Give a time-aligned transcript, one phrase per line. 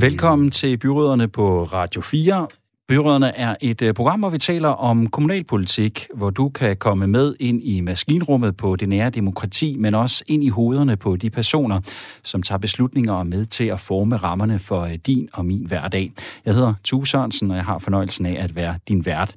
[0.00, 2.46] Velkommen til Byråderne på Radio 4.
[2.88, 7.34] Byråderne er et øh, program, hvor vi taler om kommunalpolitik, hvor du kan komme med
[7.40, 11.80] ind i maskinrummet på det nære demokrati, men også ind i hovederne på de personer,
[12.22, 16.12] som tager beslutninger og med til at forme rammerne for øh, din og min hverdag.
[16.44, 19.36] Jeg hedder Tue Sørensen, og jeg har fornøjelsen af at være din vært.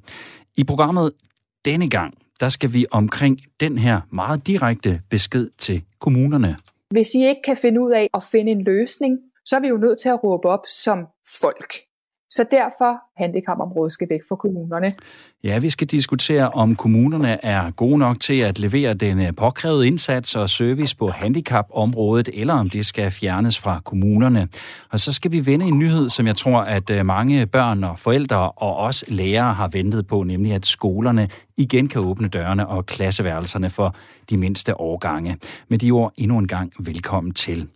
[0.56, 1.12] I programmet
[1.64, 6.56] denne gang, der skal vi omkring den her meget direkte besked til kommunerne.
[6.90, 9.76] Hvis I ikke kan finde ud af at finde en løsning, så er vi jo
[9.76, 11.06] nødt til at råbe op som
[11.40, 11.72] folk.
[12.30, 14.92] Så derfor handicapområdet skal væk fra kommunerne.
[15.44, 19.86] Ja, vi skal diskutere, om kommunerne er gode nok til at levere den øh, påkrævede
[19.86, 24.48] indsats og service på handicapområdet, eller om det skal fjernes fra kommunerne.
[24.90, 27.98] Og så skal vi vende en nyhed, som jeg tror, at øh, mange børn og
[27.98, 32.86] forældre og også lærere har ventet på, nemlig at skolerne igen kan åbne dørene og
[32.86, 33.94] klasseværelserne for
[34.30, 35.36] de mindste årgange.
[35.68, 37.68] Med de ord endnu en gang velkommen til.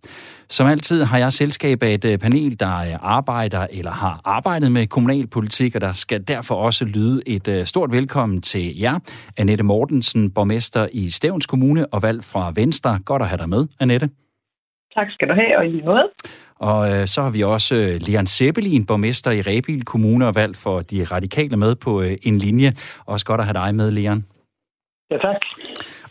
[0.51, 4.87] Som altid har jeg selskab af et øh, panel, der arbejder eller har arbejdet med
[4.87, 8.99] kommunal kommunalpolitik, og der skal derfor også lyde et øh, stort velkommen til jer.
[9.37, 13.01] Annette Mortensen, borgmester i Stævns Kommune og valgt fra Venstre.
[13.05, 14.11] Godt at have dig med, Annette.
[14.95, 16.09] Tak skal du have, og i måde.
[16.61, 20.57] Og øh, så har vi også øh, Leon Seppelin, borgmester i Rebil Kommune og valgt
[20.57, 22.73] for de radikale med på øh, en linje.
[23.07, 24.25] Også godt at have dig med, Leon.
[25.11, 25.41] Ja, tak.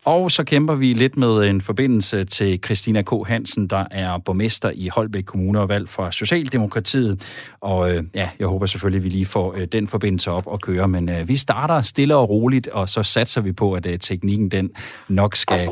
[0.08, 3.10] Og så kæmper vi lidt med en forbindelse til Christina K.
[3.28, 7.14] Hansen, der er borgmester i Holbæk Kommune og valg fra Socialdemokratiet.
[7.62, 10.62] Og øh, ja, jeg håber selvfølgelig, at vi lige får øh, den forbindelse op og
[10.62, 10.88] køre.
[10.88, 14.52] Men øh, vi starter stille og roligt, og så satser vi på, at øh, teknikken
[14.52, 14.72] den
[15.10, 15.72] nok skal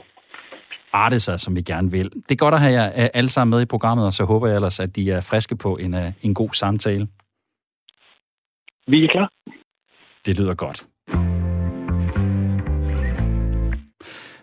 [0.93, 2.09] arte sig, som vi gerne vil.
[2.09, 4.55] Det er godt at have jer alle sammen med i programmet, og så håber jeg
[4.55, 7.07] ellers, at de er friske på en, en god samtale.
[8.87, 9.29] Vi er klar.
[10.25, 10.85] Det lyder godt.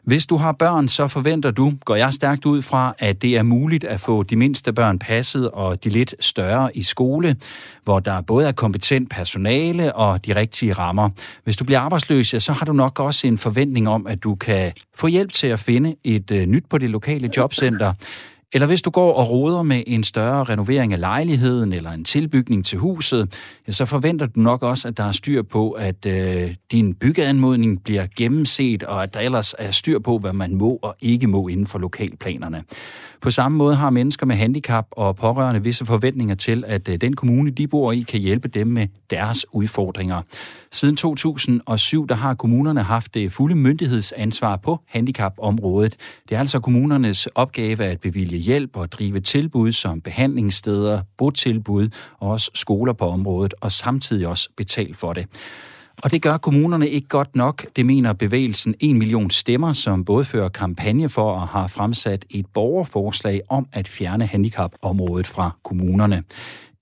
[0.05, 3.43] Hvis du har børn, så forventer du, går jeg stærkt ud fra, at det er
[3.43, 7.37] muligt at få de mindste børn passet og de lidt større i skole,
[7.85, 11.11] hvor der både er kompetent personale og de rigtige rammer.
[11.45, 14.73] Hvis du bliver arbejdsløs, så har du nok også en forventning om, at du kan
[14.95, 17.93] få hjælp til at finde et øh, nyt på det lokale jobcenter.
[18.55, 22.65] Eller hvis du går og roder med en større renovering af lejligheden eller en tilbygning
[22.65, 23.35] til huset,
[23.67, 27.85] ja, så forventer du nok også, at der er styr på, at øh, din byggeanmodning
[27.85, 31.49] bliver gennemset, og at der ellers er styr på, hvad man må og ikke må
[31.49, 32.65] inden for lokalplanerne.
[33.23, 37.17] På samme måde har mennesker med handicap og pårørende visse forventninger til, at øh, den
[37.17, 40.23] kommune, de bor i, kan hjælpe dem med deres udfordringer.
[40.73, 45.97] Siden 2007, der har kommunerne haft det fulde myndighedsansvar på handicapområdet.
[46.29, 51.89] Det er altså kommunernes opgave at bevilge hjælp og drive tilbud som behandlingssteder, botilbud
[52.19, 55.27] og også skoler på området, og samtidig også betale for det.
[56.03, 60.25] Og det gør kommunerne ikke godt nok, det mener bevægelsen 1 million stemmer, som både
[60.25, 66.23] fører kampagne for og har fremsat et borgerforslag om at fjerne handicapområdet fra kommunerne.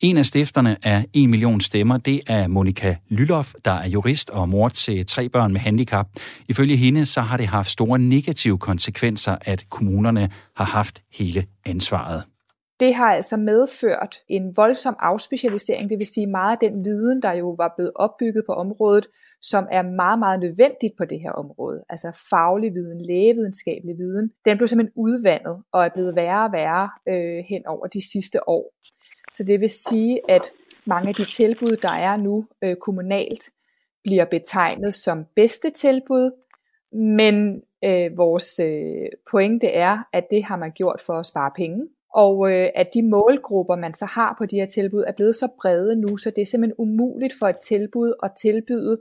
[0.01, 4.49] En af stifterne af 1 million stemmer, det er Monika Lylof, der er jurist og
[4.49, 6.07] mor til tre børn med handicap.
[6.49, 12.23] Ifølge hende så har det haft store negative konsekvenser, at kommunerne har haft hele ansvaret.
[12.81, 17.33] Det har altså medført en voldsom afspecialisering, det vil sige meget af den viden, der
[17.33, 19.07] jo var blevet opbygget på området,
[19.43, 24.57] som er meget, meget nødvendigt på det her område, altså faglig viden, lægevidenskabelig viden, den
[24.57, 28.75] blev simpelthen udvandet og er blevet værre og værre øh, hen over de sidste år.
[29.33, 30.51] Så det vil sige, at
[30.85, 33.51] mange af de tilbud, der er nu øh, kommunalt,
[34.05, 36.31] bliver betegnet som bedste tilbud,
[36.93, 41.89] men øh, vores øh, pointe er, at det har man gjort for at spare penge,
[42.15, 45.49] og øh, at de målgrupper, man så har på de her tilbud, er blevet så
[45.61, 49.01] brede nu, så det er simpelthen umuligt for et tilbud at tilbyde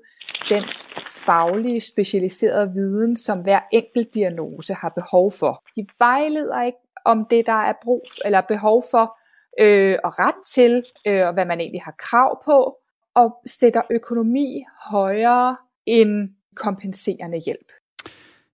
[0.50, 0.64] den
[1.09, 5.64] faglige, specialiserede viden, som hver enkelt diagnose har behov for.
[5.75, 9.18] De vejleder ikke om det, der er brug eller behov for
[9.59, 12.78] øh, og ret til, øh, og hvad man egentlig har krav på,
[13.16, 17.72] og sætter økonomi højere end kompenserende hjælp.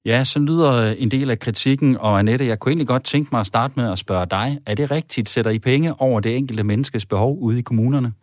[0.06, 3.30] Ja, så lyder øh, en del af kritikken, og Annette, jeg kunne egentlig godt tænke
[3.32, 6.38] mig at starte med at spørge dig, er det rigtigt, sætter I penge over det
[6.38, 8.14] enkelte menneskes behov ude i kommunerne?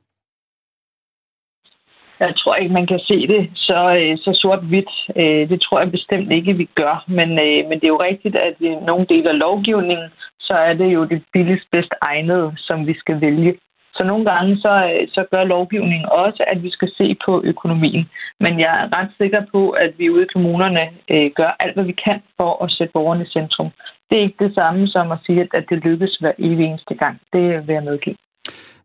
[2.20, 4.92] Jeg tror ikke, man kan se det så, øh, så sort-hvidt.
[5.16, 7.04] Øh, det tror jeg bestemt ikke, vi gør.
[7.08, 7.28] Men,
[7.68, 11.04] men det er jo rigtigt, at i nogle dele af lovgivningen, så er det jo
[11.04, 13.54] det billigst bedst egnede, som vi skal vælge.
[13.96, 18.04] Så nogle gange så, øh, så gør lovgivningen også, at vi skal se på økonomien.
[18.40, 21.84] Men jeg er ret sikker på, at vi ude i kommunerne øh, gør alt, hvad
[21.84, 23.70] vi kan for at sætte borgerne i centrum.
[24.08, 27.20] Det er ikke det samme som at sige, at det lykkes hver evig eneste gang.
[27.32, 28.16] Det vil jeg medgive.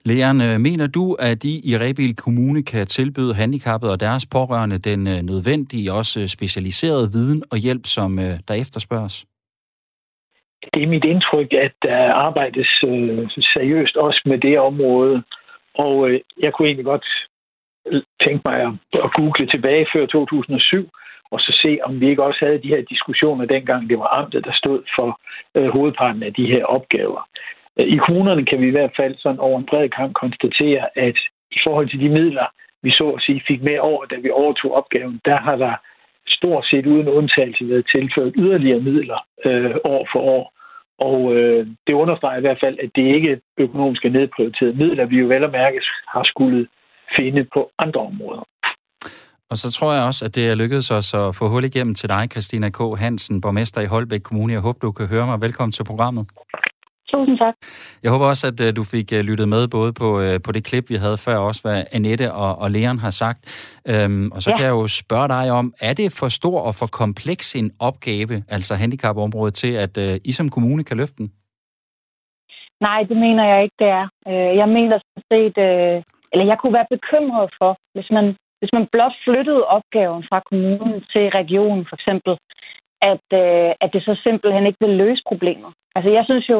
[0.05, 5.07] Leon, mener du, at I i Rebil Kommune kan tilbyde handicappede og deres pårørende den
[5.07, 8.17] øh, nødvendige, også øh, specialiserede viden og hjælp, som
[8.47, 9.25] der efterspørges?
[10.73, 15.23] Det er mit indtryk, at der arbejdes øh, seriøst også med det område.
[15.73, 17.07] Og øh, jeg kunne egentlig godt
[18.23, 18.73] tænke mig at,
[19.03, 20.89] at google tilbage før 2007,
[21.31, 24.45] og så se, om vi ikke også havde de her diskussioner dengang, det var amtet,
[24.45, 25.19] der stod for
[25.55, 27.29] øh, hovedparten af de her opgaver.
[27.77, 31.17] Øh, I kommunerne kan vi i hvert fald sådan over en bred kamp konstatere, at
[31.51, 32.45] i forhold til de midler,
[32.83, 35.73] vi så at sige fik med over, da vi overtog opgaven, der har der
[36.29, 40.53] stort set uden undtagelse været tilført yderligere midler øh, år for år.
[40.99, 45.27] Og øh, det understreger i hvert fald, at det ikke er nedprioriterede midler, vi jo
[45.27, 45.79] vel og mærke
[46.13, 46.67] har skulle
[47.17, 48.43] finde på andre områder.
[49.49, 52.09] Og så tror jeg også, at det er lykkedes os at få hul igennem til
[52.09, 52.79] dig, Christina K.
[52.97, 54.53] Hansen, borgmester i Holbæk Kommune.
[54.53, 55.41] Jeg håber, du kan høre mig.
[55.41, 56.27] Velkommen til programmet.
[57.11, 57.55] Tusind tak.
[58.03, 60.63] Jeg håber også, at øh, du fik øh, lyttet med både på, øh, på det
[60.65, 63.39] klip, vi havde før, også hvad Annette og, og Leon har sagt.
[63.91, 64.55] Øhm, og så ja.
[64.55, 68.43] kan jeg jo spørge dig om, er det for stor og for kompleks en opgave,
[68.49, 71.31] altså handicapområdet, til at uh, I som kommune kan løfte den?
[72.81, 74.07] Nej, det mener jeg ikke, det er.
[74.61, 75.57] Jeg mener sådan set,
[76.31, 78.25] eller jeg kunne være bekymret for, hvis man,
[78.59, 82.33] hvis man blot flyttede opgaven fra kommunen til regionen for eksempel,
[83.11, 83.25] at,
[83.83, 85.71] at det så simpelthen ikke vil løse problemer.
[85.95, 86.59] Altså jeg synes jo,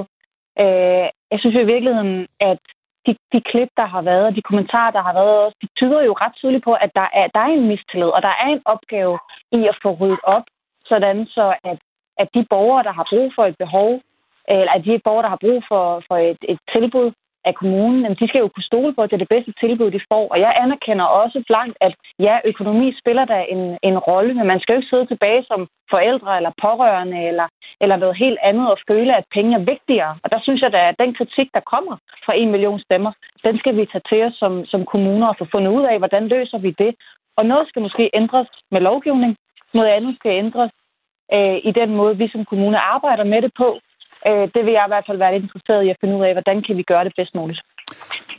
[0.64, 2.60] Øh, jeg synes jo i virkeligheden, at
[3.06, 6.14] de, de klip, der har været, og de kommentarer, der har været, de tyder jo
[6.14, 9.20] ret tydeligt på, at der er, der er en mistillid, og der er en opgave
[9.52, 10.44] i at få ryddet op,
[10.86, 11.80] sådan så at,
[12.18, 14.02] at de borgere, der har brug for et behov,
[14.48, 17.12] eller at de borgere, der har brug for, for et, et tilbud,
[17.46, 19.92] af kommunen, jamen, de skal jo kunne stole på, at det er det bedste tilbud,
[19.92, 20.28] de får.
[20.34, 24.60] Og jeg anerkender også blankt, at ja, økonomi spiller da en, en rolle, men man
[24.60, 27.48] skal jo ikke sidde tilbage som forældre eller pårørende eller,
[27.82, 30.18] eller noget helt andet og føle, at penge er vigtigere.
[30.24, 31.96] Og der synes jeg da, at den kritik, der kommer
[32.26, 33.12] fra en million stemmer,
[33.44, 36.28] den skal vi tage til os som, som kommuner og få fundet ud af, hvordan
[36.28, 36.96] løser vi det.
[37.38, 39.38] Og noget skal måske ændres med lovgivning,
[39.74, 40.72] noget andet skal ændres
[41.34, 43.80] øh, i den måde, vi som kommune arbejder med det på.
[44.28, 46.34] Øh, det vil jeg i hvert fald være lidt interesseret i at finde ud af,
[46.34, 47.62] hvordan kan vi gøre det bedst muligt.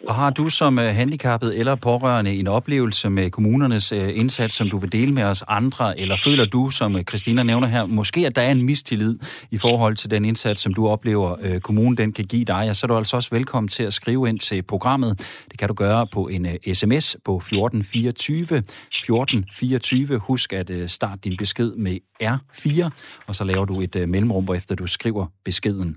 [0.07, 4.71] Og har du som øh, handicappet eller pårørende en oplevelse med kommunernes øh, indsats, som
[4.71, 8.27] du vil dele med os andre, eller føler du, som øh, Christina nævner her, måske
[8.27, 9.19] at der er en mistillid
[9.51, 12.77] i forhold til den indsats, som du oplever, øh, kommunen den kan give dig, og
[12.77, 15.21] så er du altså også velkommen til at skrive ind til programmet.
[15.51, 18.43] Det kan du gøre på en sms på 1424.
[18.43, 20.19] 1424.
[20.19, 22.91] Husk at starte din besked med R4,
[23.27, 25.97] og så laver du et mellemrum, efter du skriver beskeden.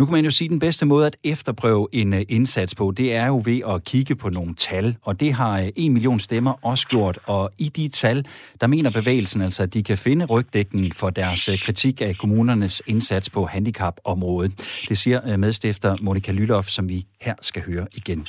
[0.00, 2.92] Nu kan man jo sige, at den bedste måde at efterprøve en øh, indsats på,
[2.96, 6.20] det er jo ved at kigge på nogle tal, og det har øh, en million
[6.20, 8.26] stemmer også gjort, og i de tal,
[8.60, 12.82] der mener bevægelsen altså, at de kan finde rygdækning for deres øh, kritik af kommunernes
[12.86, 14.52] indsats på handicapområdet.
[14.88, 18.26] Det siger medstifter Monika Lylof, som vi her skal høre igen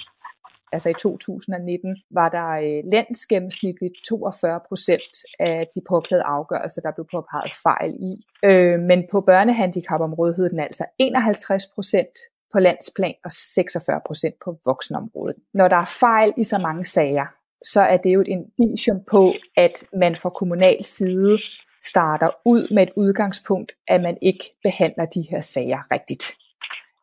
[0.71, 7.05] altså i 2019, var der øh, landsgennemsnitligt 42 procent af de påklagede afgørelser, der blev
[7.11, 8.25] påpeget fejl i.
[8.45, 12.15] Øh, men på børnehandicapområdet hed den altså 51 procent
[12.53, 15.35] på landsplan og 46 procent på voksenområdet.
[15.53, 17.25] Når der er fejl i så mange sager,
[17.65, 18.27] så er det jo et
[18.59, 21.39] indicium på, at man fra kommunal side
[21.83, 26.23] starter ud med et udgangspunkt, at man ikke behandler de her sager rigtigt.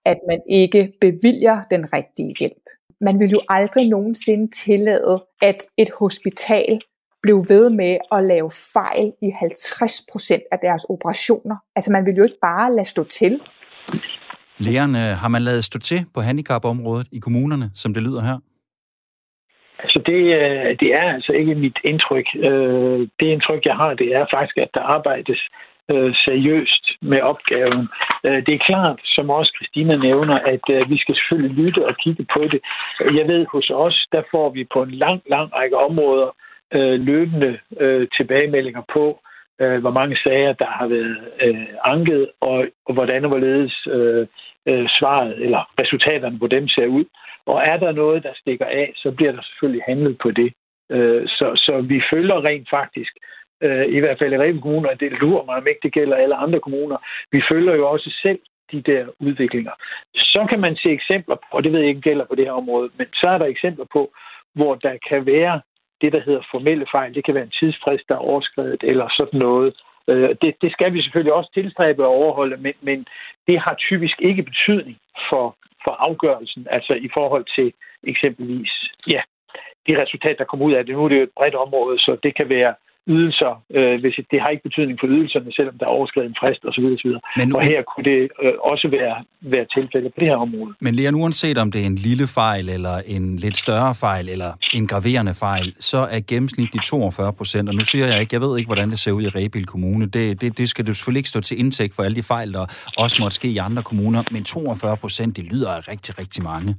[0.05, 2.68] At man ikke bevilger den rigtige hjælp
[3.01, 6.81] man vil jo aldrig nogensinde tillade, at et hospital
[7.23, 11.57] blev ved med at lave fejl i 50% af deres operationer.
[11.77, 13.41] Altså man vil jo ikke bare lade stå til.
[14.97, 18.39] Øh, har man lavet stå til på handicapområdet i kommunerne, som det lyder her?
[19.79, 22.27] Altså det, øh, det er altså ikke mit indtryk.
[22.37, 25.41] Øh, det indtryk, jeg har, det er faktisk, at der arbejdes
[25.93, 27.89] øh, seriøst med opgaven.
[28.25, 31.95] Øh, det er klart, som også Christina nævner, at øh, vi skal selvfølgelig lytte og
[31.97, 32.61] kigge på det.
[33.19, 36.31] Jeg ved, hos os, der får vi på en lang, lang række områder
[36.75, 39.21] øh, løbende øh, tilbagemeldinger på,
[39.61, 44.27] øh, hvor mange sager, der har været øh, anket, og, og hvordan og hvorledes øh,
[44.67, 47.05] øh, svaret eller resultaterne på dem ser ud.
[47.47, 50.53] Og er der noget, der stikker af, så bliver der selvfølgelig handlet på det.
[50.91, 53.13] Øh, så, så vi følger rent faktisk
[53.63, 56.17] øh, i hvert fald i Reben Kommune, og det lurer mig, om ikke det gælder
[56.17, 56.97] alle andre kommuner.
[57.33, 58.39] Vi følger jo også selv
[58.73, 59.73] de der udviklinger.
[60.15, 62.53] Så kan man se eksempler på, og det ved jeg ikke gælder på det her
[62.53, 64.13] område, men så er der eksempler på,
[64.55, 65.61] hvor der kan være
[66.01, 67.15] det, der hedder formelle fejl.
[67.15, 69.75] Det kan være en tidsfrist, der er overskrevet, eller sådan noget.
[70.11, 73.07] Øh, det, det skal vi selvfølgelig også tilstræbe og overholde, men, men
[73.47, 74.97] det har typisk ikke betydning
[75.31, 77.73] for, for afgørelsen, altså i forhold til
[78.03, 78.73] eksempelvis
[79.07, 79.21] ja,
[79.87, 80.95] de resultater, der kommer ud af det.
[80.95, 82.75] Nu er det jo et bredt område, så det kan være
[83.15, 86.63] ydelser, øh, hvis det har ikke betydning for ydelserne, selvom der er overskrevet en frist
[86.69, 86.85] osv.
[86.97, 87.11] osv.
[87.39, 90.75] Men nu, og her kunne det øh, også være, være tilfælde på det her område.
[90.81, 94.53] Men Leon, uanset om det er en lille fejl, eller en lidt større fejl, eller
[94.75, 98.59] en graverende fejl, så er gennemsnitligt 42 procent, og nu siger jeg ikke, jeg ved
[98.59, 100.07] ikke, hvordan det ser ud i Rebil Kommune.
[100.07, 102.67] Det, det, det skal du selvfølgelig ikke stå til indtægt for alle de fejl, der
[102.99, 106.77] også måtte ske i andre kommuner, men 42 procent, det lyder rigtig, rigtig mange.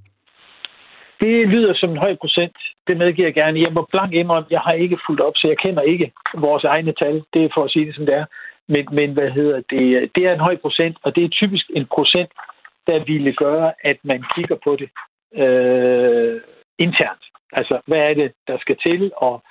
[1.20, 2.58] Det lyder som en høj procent.
[2.88, 3.62] Det medgiver jeg gerne.
[3.62, 6.94] Jeg må blank indrømme, jeg har ikke fulgt op, så jeg kender ikke vores egne
[6.94, 7.24] tal.
[7.34, 8.26] Det er for at sige det, som det er.
[8.68, 10.12] Men, men hvad hedder det?
[10.16, 12.32] Det er en høj procent, og det er typisk en procent,
[12.88, 14.90] der ville gøre, at man kigger på det
[15.44, 16.42] øh,
[16.80, 17.24] internt.
[17.54, 19.44] Altså, hvad er det, der skal til, og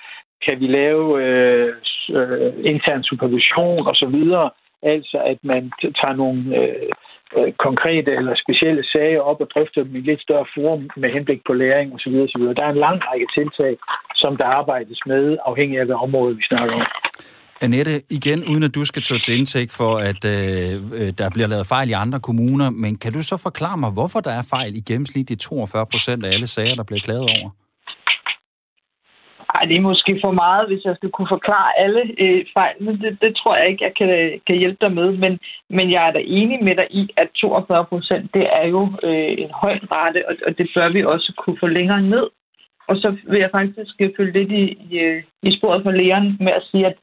[0.47, 1.75] kan vi lave øh,
[2.09, 4.49] øh, intern supervision og så videre?
[4.83, 6.89] Altså, at man tager nogle øh,
[7.37, 11.41] Øh, konkrete eller specielle sager op og drøfter dem i lidt større forum med henblik
[11.47, 12.15] på læring osv.
[12.25, 12.43] osv.
[12.57, 13.73] Der er en lang række tiltag,
[14.15, 16.85] som der arbejdes med, afhængig af det område vi snakker om.
[17.61, 21.47] Annette, igen, uden at du skal tage til indtægt for, at øh, øh, der bliver
[21.47, 24.75] lavet fejl i andre kommuner, men kan du så forklare mig, hvorfor der er fejl
[24.75, 27.49] i gennemsnit i 42 procent af alle sager, der bliver klaget over?
[29.59, 32.91] Ej, det er måske for meget, hvis jeg skal kunne forklare alle øh, fejlene.
[33.03, 35.17] Det, det tror jeg ikke, jeg kan, øh, kan hjælpe dig med.
[35.17, 35.39] Men,
[35.69, 39.31] men jeg er da enig med dig i, at 42 procent, det er jo øh,
[39.43, 42.27] en høj rate, og, og det bør vi også kunne få længere ned.
[42.87, 46.37] Og så vil jeg faktisk øh, følge lidt i, i, øh, i sporet for lægeren
[46.39, 46.95] med at sige, at,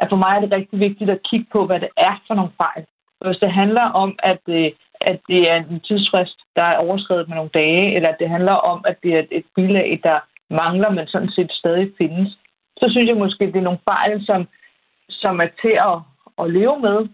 [0.00, 2.52] at for mig er det rigtig vigtigt at kigge på, hvad det er for nogle
[2.56, 2.84] fejl.
[3.26, 7.36] Hvis det handler om, at, øh, at det er en tidsfrist, der er overskrevet med
[7.36, 10.18] nogle dage, eller at det handler om, at det er et bilag, der
[10.62, 12.38] mangler, men sådan set stadig findes,
[12.76, 14.48] så synes jeg måske, det er nogle fejl, som,
[15.10, 15.98] som er til at,
[16.42, 17.08] at leve med.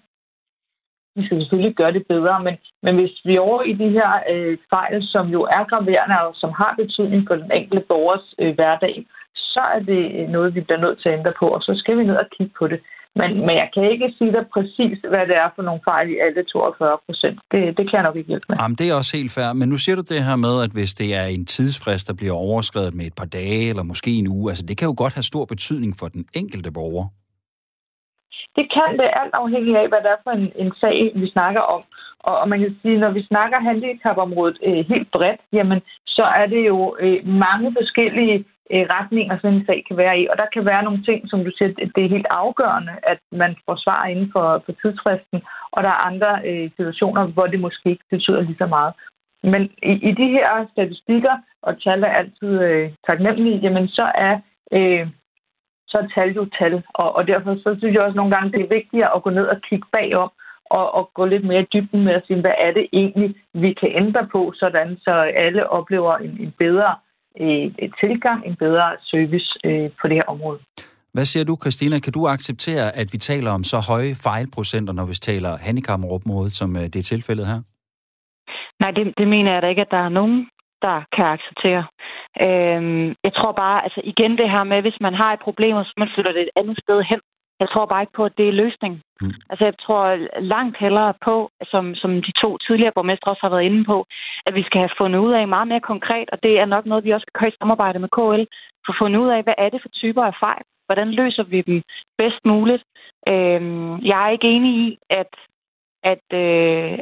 [1.16, 4.11] Vi skal selvfølgelig gøre det bedre, men, men hvis vi er over i de her
[4.32, 8.54] øh, fejl, som jo er graverende og som har betydning for den enkelte borgers øh,
[8.54, 11.73] hverdag, så er det øh, noget, vi bliver nødt til at ændre på, og så
[11.76, 12.80] skal vi ned og kigge på det.
[13.17, 16.19] Men, men jeg kan ikke sige dig præcis, hvad det er for nogle fejl i
[16.19, 17.38] alle 42 procent.
[17.52, 18.57] Det, det kan jeg nok ikke hjælpe med.
[18.61, 19.52] Jamen, det er også helt fair.
[19.52, 22.35] Men nu siger du det her med, at hvis det er en tidsfrist, der bliver
[22.35, 25.31] overskrevet med et par dage, eller måske en uge, altså det kan jo godt have
[25.33, 27.07] stor betydning for den enkelte borger.
[28.57, 31.61] Det kan det alt afhængig af, hvad det er for en, en sag, vi snakker
[31.61, 31.83] om.
[32.21, 36.47] Og, og man kan sige, når vi snakker handicapområdet øh, helt bredt, jamen, så er
[36.47, 40.27] det jo øh, mange forskellige øh, retninger, sådan en sag kan være i.
[40.31, 43.57] Og der kan være nogle ting, som du siger, det er helt afgørende, at man
[43.67, 47.91] får svar inden for, for tidsfristen, og der er andre øh, situationer, hvor det måske
[47.91, 48.95] ikke betyder lige så meget.
[49.43, 54.35] Men i, i de her statistikker, og tal er altid øh, taknemmelige, jamen så er,
[54.73, 55.07] øh,
[55.89, 56.83] så er tal jo tal.
[56.95, 59.47] Og, og derfor så synes jeg også nogle gange, det er vigtigere at gå ned
[59.47, 60.31] og kigge bagom,
[60.71, 63.73] og, og gå lidt mere i dybden med at sige, hvad er det egentlig, vi
[63.73, 65.11] kan ændre på, sådan så
[65.45, 66.95] alle oplever en, en bedre
[67.41, 70.59] øh, tilgang, en bedre service øh, på det her område.
[71.13, 71.99] Hvad siger du, Christina?
[71.99, 76.77] Kan du acceptere, at vi taler om så høje fejlprocenter, når vi taler handicapområdet, som
[76.77, 77.61] øh, det er tilfældet her?
[78.83, 80.49] Nej, det, det mener jeg da ikke, at der er nogen,
[80.83, 81.85] der kan acceptere.
[82.47, 85.85] Øhm, jeg tror bare, altså igen det her med, hvis man har et problem, og
[85.85, 87.21] så man flytter det et andet sted hen,
[87.61, 89.00] jeg tror bare ikke på, at det er løsningen.
[89.21, 89.35] Mm.
[89.50, 90.05] Altså, jeg tror
[90.55, 94.07] langt hellere på, som, som de to tidligere borgmestre også har været inde på,
[94.47, 97.05] at vi skal have fundet ud af meget mere konkret, og det er nok noget,
[97.05, 98.45] vi også skal køre i samarbejde med KL,
[98.85, 100.64] for at finde ud af, hvad er det for typer af fejl?
[100.87, 101.83] Hvordan løser vi dem
[102.19, 102.83] bedst muligt?
[103.29, 105.33] Øhm, jeg er ikke enig i, at
[106.12, 106.93] at, øh,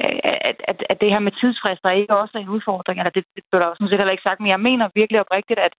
[0.50, 2.98] at, at, at det her med tidsfrister ikke også er en udfordring.
[2.98, 5.60] Eller det, det blev der sådan set heller ikke sagt, men jeg mener virkelig oprigtigt,
[5.66, 5.74] at,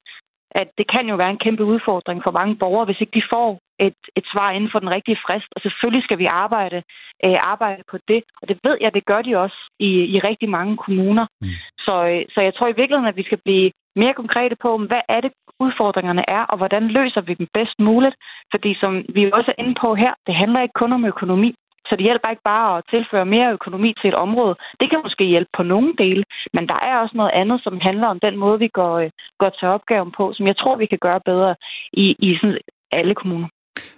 [0.52, 3.60] at det kan jo være en kæmpe udfordring for mange borgere, hvis ikke de får
[3.80, 5.50] et, et svar inden for den rigtige frist.
[5.56, 6.84] Og selvfølgelig skal vi arbejde,
[7.26, 8.24] øh, arbejde på det.
[8.42, 11.26] Og det ved jeg, det gør de også i, i rigtig mange kommuner.
[11.42, 11.48] Mm.
[11.86, 15.02] Så, øh, så jeg tror i virkeligheden, at vi skal blive mere konkrete på, hvad
[15.10, 18.16] er det udfordringerne er, og hvordan løser vi dem bedst muligt.
[18.52, 21.56] Fordi som vi også er inde på her, det handler ikke kun om økonomi.
[21.90, 24.56] Så det hjælper ikke bare at tilføre mere økonomi til et område.
[24.80, 28.08] Det kan måske hjælpe på nogle dele, men der er også noget andet, som handler
[28.08, 31.02] om den måde, vi går, øh, går til opgaven på, som jeg tror, vi kan
[31.02, 31.56] gøre bedre
[31.94, 32.58] i, i sådan
[32.92, 33.48] alle kommuner.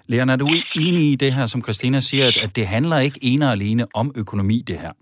[0.10, 0.48] Leon, er du
[0.88, 3.84] enig i det her, som Christina siger, at, at det handler ikke ene og alene
[3.94, 4.94] om økonomi, det her?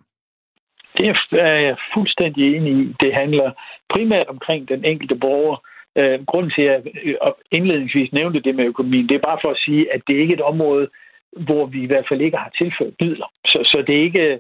[0.98, 2.96] Det er jeg fuldstændig enig i.
[3.00, 3.52] Det handler
[3.94, 5.58] primært omkring den enkelte borger.
[5.98, 7.16] Øh, grunden til, at jeg
[7.52, 10.38] indledningsvis nævnte det med økonomien, det er bare for at sige, at det ikke er
[10.38, 10.88] et område,
[11.38, 13.32] hvor vi i hvert fald ikke har tilført midler.
[13.46, 14.40] Så, så det er ikke,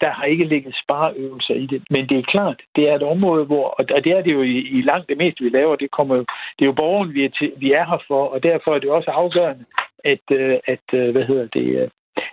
[0.00, 1.82] der har ikke ligget spareøvelser i det.
[1.90, 4.58] Men det er klart, det er et område, hvor, og det er det jo i,
[4.58, 7.52] i langt det meste, vi laver, det, kommer, det er jo borgeren, vi er, til,
[7.56, 9.64] vi er her for, og derfor er det også afgørende,
[10.04, 11.88] at, øh, at øh, hvad hedder det, øh,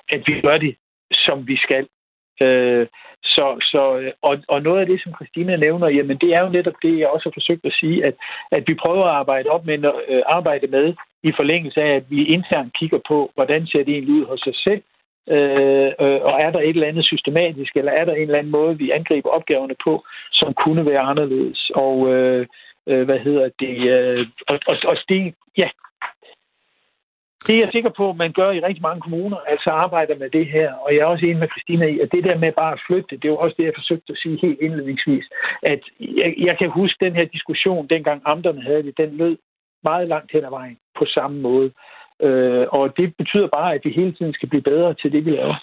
[0.09, 0.75] at vi gør det,
[1.11, 1.87] som vi skal.
[2.41, 2.87] Øh,
[3.23, 6.73] så, så, og, og noget af det, som Christina nævner, jamen det er jo netop
[6.81, 8.15] det, jeg også har forsøgt at sige, at,
[8.51, 9.91] at vi prøver at arbejde op med,
[10.25, 10.93] arbejde med
[11.29, 14.55] i forlængelse af, at vi internt kigger på, hvordan ser det egentlig ud hos sig
[14.55, 14.81] selv,
[15.35, 18.51] øh, øh, og er der et eller andet systematisk, eller er der en eller anden
[18.51, 21.71] måde, vi angriber opgaverne på, som kunne være anderledes.
[21.75, 22.47] Og øh,
[22.87, 23.77] øh, hvad hedder det?
[23.95, 25.69] Øh, og, og, og det, ja,
[27.47, 30.29] det er jeg sikker på, at man gør i rigtig mange kommuner, altså arbejder med
[30.29, 30.73] det her.
[30.73, 33.15] Og jeg er også enig med Christina i, at det der med bare at flytte,
[33.15, 35.25] det er jo også det, jeg forsøgte at sige helt indledningsvis.
[35.63, 39.37] At jeg, jeg kan huske den her diskussion, dengang amterne havde det, den lød
[39.83, 41.71] meget langt hen ad vejen på samme måde.
[42.21, 45.31] Øh, og det betyder bare, at vi hele tiden skal blive bedre til det, vi
[45.31, 45.55] laver.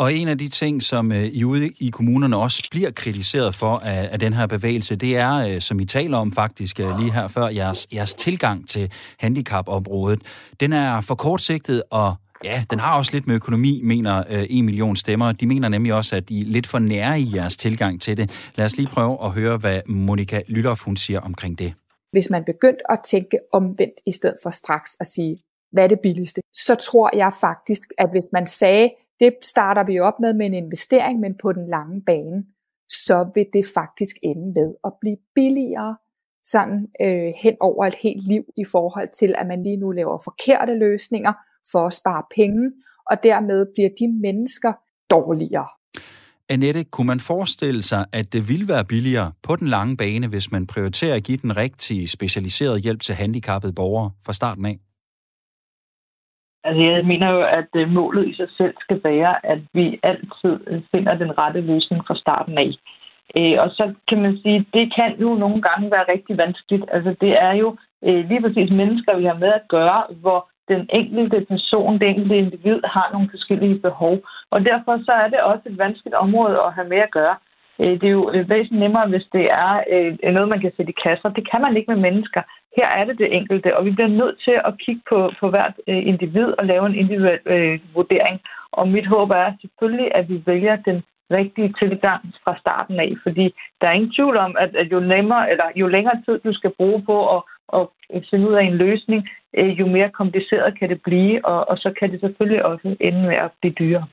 [0.00, 3.78] Og en af de ting, som øh, I ude i kommunerne også bliver kritiseret for
[3.78, 7.12] af, af den her bevægelse, det er, øh, som I taler om faktisk øh, lige
[7.12, 10.20] her før, jeres, jeres tilgang til handicapområdet.
[10.60, 12.14] Den er for kortsigtet, og
[12.44, 15.32] ja, den har også lidt med økonomi, mener øh, en million stemmer.
[15.32, 18.50] De mener nemlig også, at I er lidt for nære i jeres tilgang til det.
[18.56, 21.74] Lad os lige prøve at høre, hvad Monika Lythoff hun siger omkring det.
[22.12, 26.00] Hvis man begyndte at tænke omvendt, i stedet for straks at sige, hvad er det
[26.00, 28.90] billigste, så tror jeg faktisk, at hvis man sagde,
[29.20, 32.44] det starter vi op med med en investering, men på den lange bane,
[32.88, 35.96] så vil det faktisk ende med at blive billigere
[36.44, 40.18] sådan øh, hen over et helt liv i forhold til, at man lige nu laver
[40.24, 41.32] forkerte løsninger
[41.72, 42.72] for at spare penge,
[43.10, 44.72] og dermed bliver de mennesker
[45.10, 45.68] dårligere.
[46.54, 50.52] Annette, kunne man forestille sig, at det ville være billigere på den lange bane, hvis
[50.52, 54.76] man prioriterer at give den rigtige specialiserede hjælp til handicappede borgere fra starten af?
[56.64, 60.54] Altså, jeg mener jo, at øh, målet i sig selv skal være, at vi altid
[60.66, 62.70] øh, finder den rette løsning fra starten af.
[63.36, 66.84] Øh, og så kan man sige, at det kan jo nogle gange være rigtig vanskeligt.
[66.92, 67.76] Altså, det er jo
[68.06, 70.40] øh, lige præcis mennesker, vi har med at gøre, hvor
[70.72, 74.14] den enkelte person, det enkelte individ har nogle forskellige behov.
[74.50, 77.36] Og derfor så er det også et vanskeligt område at have med at gøre.
[77.80, 80.92] Øh, det er jo øh, væsentligt nemmere, hvis det er øh, noget, man kan sætte
[80.92, 81.28] i kasser.
[81.28, 82.42] Det kan man ikke med mennesker.
[82.76, 85.74] Her er det det enkelte, og vi bliver nødt til at kigge på, på hvert
[85.86, 88.40] individ og lave en individuel øh, vurdering.
[88.72, 93.54] Og mit håb er selvfølgelig, at vi vælger den rigtige tilgang fra starten af, fordi
[93.80, 96.72] der er ingen tvivl om, at, at jo nemmere eller jo længere tid du skal
[96.78, 97.42] bruge på at,
[98.14, 99.28] at finde ud af en løsning,
[99.58, 103.22] øh, jo mere kompliceret kan det blive, og, og så kan det selvfølgelig også ende
[103.22, 104.06] med at blive dyrere.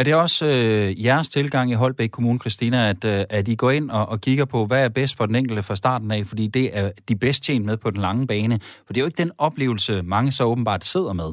[0.00, 3.70] Er det også øh, jeres tilgang i Holbæk Kommune, Christina, at, øh, at I går
[3.70, 6.46] ind og, og kigger på, hvad er bedst for den enkelte fra starten af, fordi
[6.46, 8.60] det er de bedst tjent med på den lange bane?
[8.84, 11.30] For det er jo ikke den oplevelse, mange så åbenbart sidder med.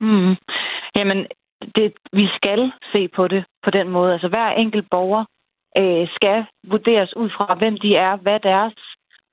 [0.00, 0.34] Mm.
[0.96, 1.18] Jamen,
[1.76, 4.12] det, vi skal se på det på den måde.
[4.12, 5.24] Altså, hver enkelt borger
[5.80, 6.38] øh, skal
[6.70, 8.74] vurderes ud fra, hvem de er, hvad deres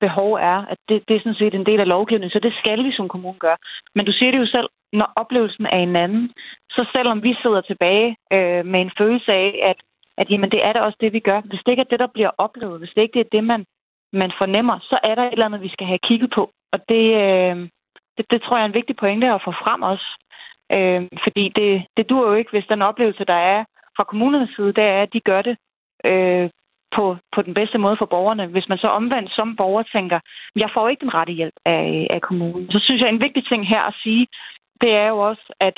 [0.05, 0.57] behov er.
[0.71, 3.07] At det, det er sådan set en del af lovgivningen, så det skal vi som
[3.13, 3.57] kommune gøre.
[3.95, 6.33] Men du siger det jo selv, når oplevelsen er en anden,
[6.69, 9.79] så selvom vi sidder tilbage øh, med en følelse af, at,
[10.17, 11.41] at jamen, det er da også det, vi gør.
[11.41, 13.65] Hvis det ikke er det, der bliver oplevet, hvis det ikke er det, man,
[14.13, 16.43] man fornemmer, så er der et eller andet, vi skal have kigget på.
[16.73, 17.55] Og det, øh,
[18.17, 20.07] det, det tror jeg er en vigtig pointe at få frem også.
[20.75, 23.63] Øh, fordi det, det dur jo ikke, hvis den oplevelse, der er
[23.95, 25.57] fra kommunernes side, det er, at de gør det
[26.05, 26.49] øh,
[26.95, 28.47] på, på den bedste måde for borgerne.
[28.47, 30.19] Hvis man så omvendt som borger tænker,
[30.56, 33.67] jeg får ikke den rette hjælp af, af kommunen, så synes jeg, en vigtig ting
[33.67, 34.27] her at sige,
[34.82, 35.77] det er jo også, at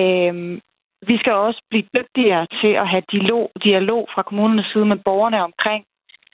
[0.00, 0.60] øh,
[1.06, 5.42] vi skal også blive dygtigere til at have dialog, dialog fra kommunernes side med borgerne
[5.42, 5.84] omkring,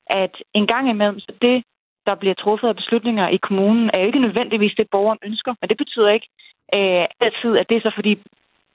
[0.07, 1.62] at en gang imellem, så det,
[2.07, 5.55] der bliver truffet af beslutninger i kommunen, er jo ikke nødvendigvis det, borgeren ønsker.
[5.61, 6.29] Men det betyder ikke
[6.76, 8.12] øh, altid, at det er så, fordi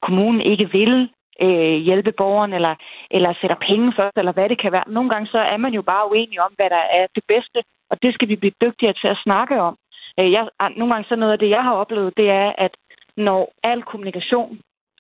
[0.01, 1.09] kommunen ikke vil
[1.41, 2.75] øh, hjælpe borgeren, eller,
[3.11, 4.83] eller sætter penge først, eller hvad det kan være.
[4.87, 7.95] Nogle gange så er man jo bare uenig om, hvad der er det bedste, og
[8.01, 9.77] det skal vi blive dygtigere til at snakke om.
[10.19, 12.73] Øh, jeg, ah, nogle gange så noget af det, jeg har oplevet, det er, at
[13.17, 14.59] når al kommunikation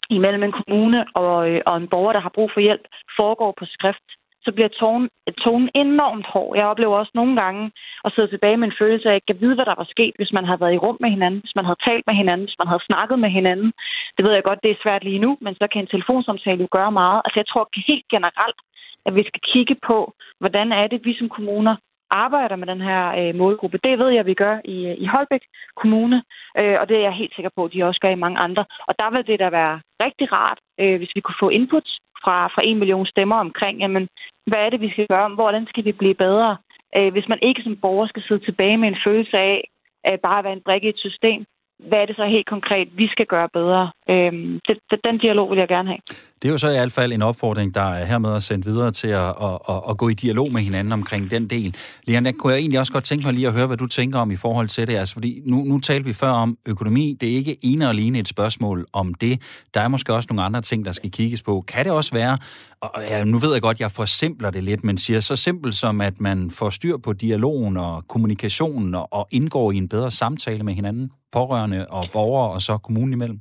[0.09, 2.85] imellem en kommune og, øh, og en borger, der har brug for hjælp,
[3.19, 4.07] foregår på skrift,
[4.45, 5.09] så bliver tonen,
[5.45, 6.57] tonen enormt hård.
[6.57, 7.71] Jeg oplever også nogle gange
[8.05, 10.13] at sidde tilbage med en følelse af, at jeg kan vide, hvad der var sket,
[10.17, 12.61] hvis man havde været i rum med hinanden, hvis man havde talt med hinanden, hvis
[12.61, 13.69] man havde snakket med hinanden.
[14.15, 16.67] Det ved jeg godt, det er svært lige nu, men så kan en telefonsamtale jo
[16.77, 17.21] gøre meget.
[17.25, 18.59] Altså jeg tror helt generelt,
[19.07, 19.97] at vi skal kigge på,
[20.41, 21.75] hvordan er det, vi som kommuner
[22.11, 23.77] arbejder med den her øh, målgruppe.
[23.83, 25.43] Det ved jeg, at vi gør i, i Holbæk
[25.81, 26.23] Kommune,
[26.59, 28.65] øh, og det er jeg helt sikker på, at de også gør i mange andre.
[28.87, 31.87] Og der vil det da være rigtig rart, øh, hvis vi kunne få input
[32.23, 34.07] fra, fra en million stemmer omkring, jamen,
[34.49, 35.29] hvad er det, vi skal gøre?
[35.29, 36.57] Hvordan skal vi blive bedre?
[36.97, 39.69] Øh, hvis man ikke som borger skal sidde tilbage med en følelse af,
[40.03, 41.45] at bare at være en brik i et system,
[41.87, 43.91] hvad er det så helt konkret, vi skal gøre bedre?
[44.09, 46.01] Øhm, det, det, den dialog vil jeg gerne have.
[46.41, 48.91] Det er jo så i hvert fald en opfordring, der er hermed at sende videre
[48.91, 51.75] til at, at, at, at gå i dialog med hinanden omkring den del.
[52.07, 54.19] Leon, der kunne jeg egentlig også godt tænke mig lige at høre, hvad du tænker
[54.19, 54.95] om i forhold til det.
[54.95, 57.17] Altså, fordi nu, nu talte vi før om økonomi.
[57.21, 59.41] Det er ikke ene og alene et spørgsmål om det.
[59.73, 61.63] Der er måske også nogle andre ting, der skal kigges på.
[61.67, 62.37] Kan det også være,
[62.81, 66.01] og ja, nu ved jeg godt, jeg forsimpler det lidt, men siger så simpelt som,
[66.01, 70.63] at man får styr på dialogen og kommunikationen og, og indgår i en bedre samtale
[70.63, 71.11] med hinanden?
[71.33, 73.39] pårørende og borgere og så kommunen imellem?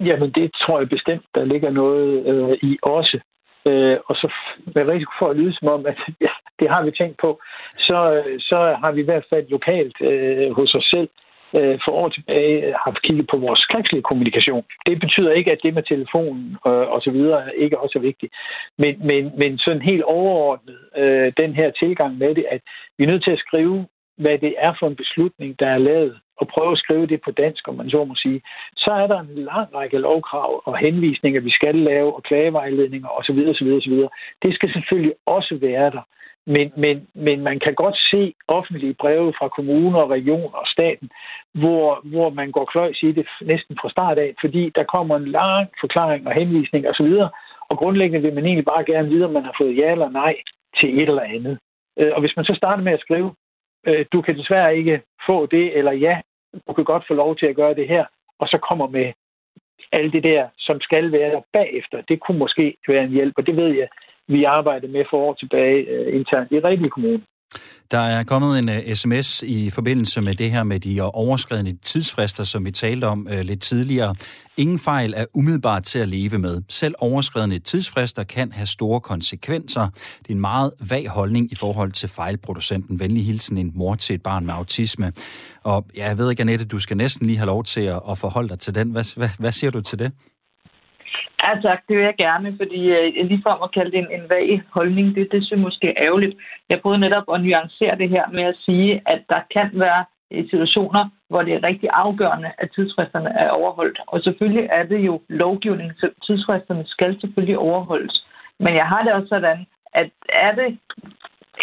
[0.00, 3.20] Jamen, det tror jeg bestemt, der ligger noget øh, i også.
[3.66, 4.32] Øh, og så
[4.74, 7.40] med risiko for at lyde som om, at ja, det har vi tænkt på,
[7.76, 11.78] så, øh, så har vi i hvert fald lokalt øh, hos os selv øh, Øh,
[11.84, 14.64] for år tilbage haft kigget på vores skriftlige kommunikation.
[14.86, 18.32] Det betyder ikke, at det med telefonen øh, og så videre ikke også er vigtigt.
[18.78, 22.60] Men, men, men sådan helt overordnet, øh, den her tilgang med det, at
[22.98, 23.86] vi er nødt til at skrive,
[24.18, 27.30] hvad det er for en beslutning, der er lavet, og prøve at skrive det på
[27.30, 28.40] dansk, om man så må sige,
[28.76, 33.38] så er der en lang række lovkrav og henvisninger, vi skal lave, og klagevejledninger osv.
[33.52, 33.96] osv., osv.
[34.42, 36.02] Det skal selvfølgelig også være der.
[36.46, 41.10] Men, men, men man kan godt se offentlige breve fra kommuner, og regioner og staten,
[41.54, 45.28] hvor, hvor man går kløjs i det næsten fra start af, fordi der kommer en
[45.28, 47.30] lang forklaring og henvisning osv., og,
[47.70, 50.34] og grundlæggende vil man egentlig bare gerne vide, om man har fået ja eller nej
[50.80, 51.58] til et eller andet.
[51.98, 53.34] Øh, og hvis man så starter med at skrive,
[53.86, 56.20] øh, du kan desværre ikke få det, eller ja,
[56.68, 58.04] du kan godt få lov til at gøre det her,
[58.38, 59.12] og så kommer med
[59.92, 62.00] alt det der, som skal være der bagefter.
[62.08, 63.88] Det kunne måske være en hjælp, og det ved jeg,
[64.28, 67.22] vi arbejder med for år tilbage uh, internt i Rebild Kommune.
[67.90, 71.76] Der er kommet en øh, uh, sms i forbindelse med det her med de overskredne
[71.82, 74.14] tidsfrister, som vi talte om uh, lidt tidligere.
[74.56, 76.62] Ingen fejl er umiddelbart til at leve med.
[76.68, 79.88] Selv overskredne tidsfrister kan have store konsekvenser.
[80.18, 83.00] Det er en meget vag holdning i forhold til fejlproducenten.
[83.00, 85.12] Venlig hilsen en mor til et barn med autisme.
[85.62, 88.18] Og ja, jeg ved ikke, Annette, du skal næsten lige have lov til at, at
[88.18, 88.90] forholde dig til den.
[88.90, 90.12] Hvad, hvad, hvad siger du til det?
[91.42, 94.28] Ja tak, det vil jeg gerne, fordi øh, lige for at kalde det en, en
[94.28, 96.36] vag holdning, det, det synes jeg måske er ærgerligt.
[96.68, 100.44] Jeg prøvede netop at nuancere det her med at sige, at der kan være øh,
[100.50, 103.98] situationer, hvor det er rigtig afgørende, at tidsfristerne er overholdt.
[104.06, 108.26] Og selvfølgelig er det jo lovgivning, så tidsfristerne skal selvfølgelig overholdes.
[108.60, 110.78] Men jeg har det også sådan, at er det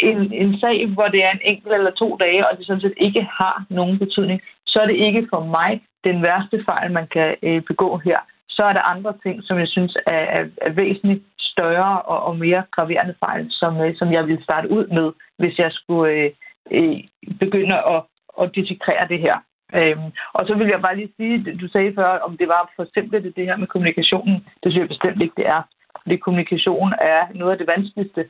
[0.01, 2.93] en, en sag, hvor det er en enkelt eller to dage, og det sådan set
[2.97, 7.35] ikke har nogen betydning, så er det ikke for mig den værste fejl, man kan
[7.43, 8.19] øh, begå her
[8.55, 12.37] så er der andre ting, som jeg synes er, er, er væsentligt større og, og
[12.37, 16.31] mere graverende fejl, som, øh, som jeg ville starte ud med, hvis jeg skulle øh,
[16.71, 16.97] øh,
[17.39, 18.01] begynde at,
[18.41, 19.37] at dissekrere det her.
[19.79, 22.85] Øhm, og så vil jeg bare lige sige, du sagde før, om det var for
[22.93, 24.35] simpelt det, det her med kommunikationen.
[24.63, 25.61] Det synes jeg bestemt ikke, det er.
[26.01, 28.21] Fordi kommunikation er noget af det vanskeligste.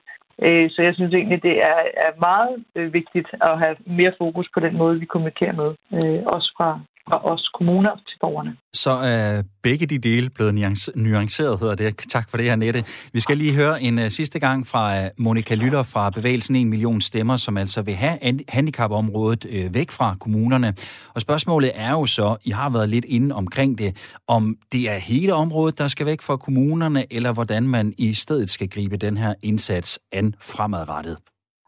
[0.42, 4.48] Øh, så jeg synes egentlig, det er, er meget øh, vigtigt at have mere fokus
[4.54, 5.70] på den måde, vi kommunikerer med.
[5.98, 6.80] Øh, også fra,
[7.10, 8.58] fra os kommuner til borgerne.
[8.74, 10.54] Så er begge de dele blevet
[10.96, 11.98] nuanceret, hedder det.
[11.98, 12.84] Tak for det, her, Nette.
[13.14, 16.68] Vi skal lige høre en øh, sidste gang fra øh, Monika Lytter fra Bevægelsen 1
[16.68, 18.18] million stemmer, som altså vil have
[18.50, 20.74] handicapområdet øh, væk fra kommunerne.
[21.16, 24.98] Og spørgsmålet er jo så, I har været lidt inde omkring det, om det er
[24.98, 29.18] hele området, der skal væk fra kommunerne, eller hvordan man i stedet skal gribe den
[29.18, 31.18] her indsats an fremadrettet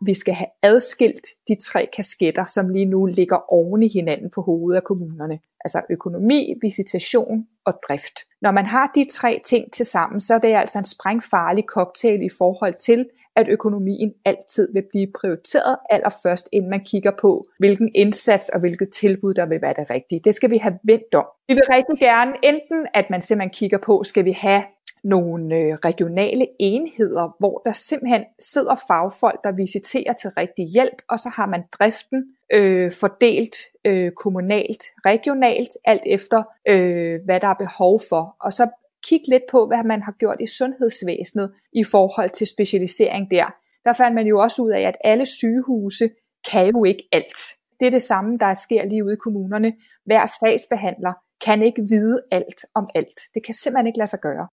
[0.02, 4.42] vi skal have adskilt de tre kasketter, som lige nu ligger oven i hinanden på
[4.42, 5.40] hovedet af kommunerne.
[5.66, 8.20] Altså økonomi, visitation og drift.
[8.42, 12.22] Når man har de tre ting til sammen, så er det altså en sprængfarlig cocktail
[12.22, 13.06] i forhold til,
[13.36, 18.90] at økonomien altid vil blive prioriteret allerførst, inden man kigger på, hvilken indsats og hvilket
[18.90, 20.22] tilbud, der vil være det rigtige.
[20.24, 21.26] Det skal vi have vendt om.
[21.48, 24.64] Vi vil rigtig gerne enten, at man simpelthen kigger på, skal vi have
[25.06, 31.20] nogle øh, regionale enheder, hvor der simpelthen sidder fagfolk, der visiterer til rigtig hjælp, og
[31.20, 37.54] så har man driften øh, fordelt øh, kommunalt, regionalt, alt efter øh, hvad der er
[37.54, 38.36] behov for.
[38.42, 38.70] Og så
[39.08, 43.46] kig lidt på, hvad man har gjort i sundhedsvæsenet i forhold til specialisering der.
[43.86, 46.10] Der fandt man jo også ud af, at alle sygehuse
[46.52, 47.38] kan jo ikke alt.
[47.80, 49.74] Det er det samme, der sker lige ude i kommunerne.
[50.06, 51.14] Hver sagsbehandler
[51.46, 53.20] kan ikke vide alt om alt.
[53.34, 54.48] Det kan simpelthen ikke lade sig gøre.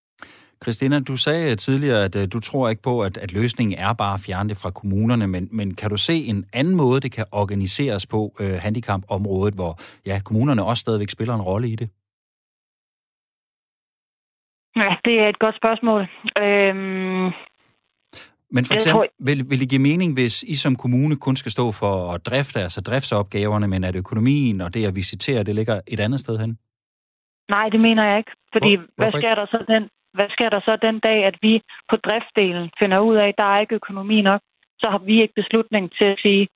[0.63, 4.15] Christina, du sagde tidligere, at øh, du tror ikke på, at, at løsningen er bare
[4.15, 7.25] at fjerne det fra kommunerne, men, men kan du se en anden måde, det kan
[7.33, 9.73] organiseres på øh, handicapområdet, hvor
[10.07, 11.89] ja, kommunerne også stadigvæk spiller en rolle i det?
[14.77, 16.03] Ja, det er et godt spørgsmål.
[16.43, 17.31] Øhm,
[18.55, 21.73] men for eksempel, vil, vil det give mening, hvis I som kommune kun skal stå
[21.73, 26.01] for at drifte, altså driftsopgaverne, men at økonomien og det at visitere, det ligger et
[26.01, 26.59] andet sted hen?
[27.49, 28.33] Nej, det mener jeg ikke.
[28.53, 31.63] Fordi Hvor, hvad sker der så den hvad sker der så den dag, at vi
[31.91, 34.41] på driftdelen finder ud af, at der er ikke økonomi nok?
[34.81, 36.49] Så har vi ikke beslutning til at sige,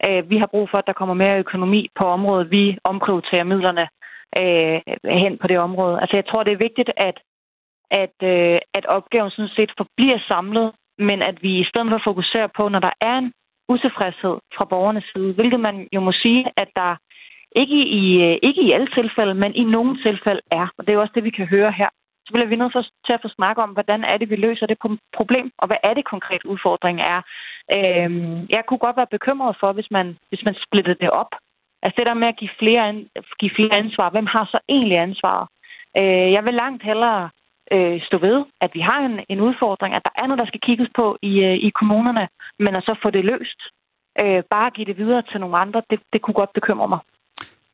[0.00, 2.50] at vi har brug for, at der kommer mere økonomi på området.
[2.50, 3.88] Vi omprioriterer midlerne
[4.40, 4.80] øh,
[5.22, 6.00] hen på det område.
[6.00, 7.16] Altså jeg tror, det er vigtigt, at,
[7.90, 12.48] at, øh, at opgaven sådan set forbliver samlet, men at vi i stedet for fokuserer
[12.56, 13.32] på, når der er en
[13.68, 16.96] utilfredshed fra borgernes side, hvilket man jo må sige, at der
[17.56, 20.66] ikke i, øh, ikke i alle tilfælde, men i nogle tilfælde er.
[20.76, 21.88] Og det er jo også det, vi kan høre her
[22.26, 22.72] så bliver vi nødt
[23.06, 24.78] til at få snak om, hvordan er det, vi løser det
[25.18, 27.20] problem, og hvad er det konkret udfordring er.
[27.76, 31.32] Øhm, jeg kunne godt være bekymret for, hvis man, hvis man splittede det op,
[31.84, 33.04] Altså det der med at give flere,
[33.40, 34.10] give flere ansvar.
[34.10, 35.48] Hvem har så egentlig ansvar?
[35.98, 37.30] Øh, jeg vil langt hellere
[37.72, 40.60] øh, stå ved, at vi har en, en udfordring, at der er noget, der skal
[40.60, 43.60] kigges på i, øh, i kommunerne, men at så få det løst.
[44.22, 46.98] Øh, bare give det videre til nogle andre, det, det kunne godt bekymre mig.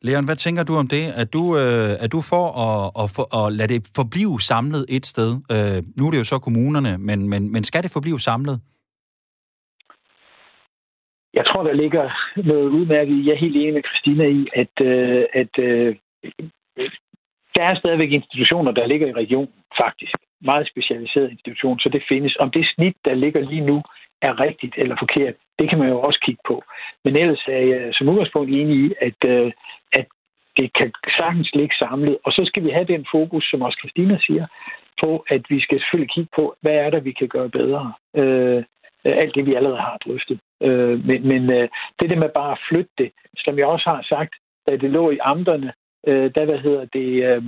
[0.03, 1.03] Leon, hvad tænker du om det?
[1.21, 5.05] Er du, øh, er du for at, at, for, at lade det forblive samlet et
[5.05, 5.31] sted?
[5.53, 8.55] Øh, nu er det jo så kommunerne, men, men, men skal det forblive samlet?
[11.33, 12.05] Jeg tror, der ligger
[12.51, 15.95] noget udmærket Jeg er helt enig med Christina i, at, øh, at øh,
[17.55, 20.15] der er stadigvæk institutioner, der ligger i regionen, faktisk.
[20.41, 22.35] Meget specialiserede institutioner, så det findes.
[22.35, 23.83] Om det snit, der ligger lige nu,
[24.21, 26.63] er rigtigt eller forkert, det kan man jo også kigge på.
[27.03, 29.51] Men ellers er jeg som udgangspunkt enig i, at, øh,
[29.93, 30.07] at
[30.57, 32.17] det kan sagtens ligge samlet.
[32.25, 34.45] Og så skal vi have den fokus, som også Christina siger,
[35.01, 37.93] på, at vi skal selvfølgelig kigge på, hvad er der, vi kan gøre bedre.
[38.15, 38.63] Øh,
[39.05, 40.39] øh alt det, vi allerede har drøftet.
[40.61, 41.69] Øh, men men øh,
[41.99, 44.33] det der med bare at flytte det, som jeg også har sagt,
[44.67, 45.73] da det lå i amterne,
[46.07, 47.43] øh, der, hvad hedder det, øh,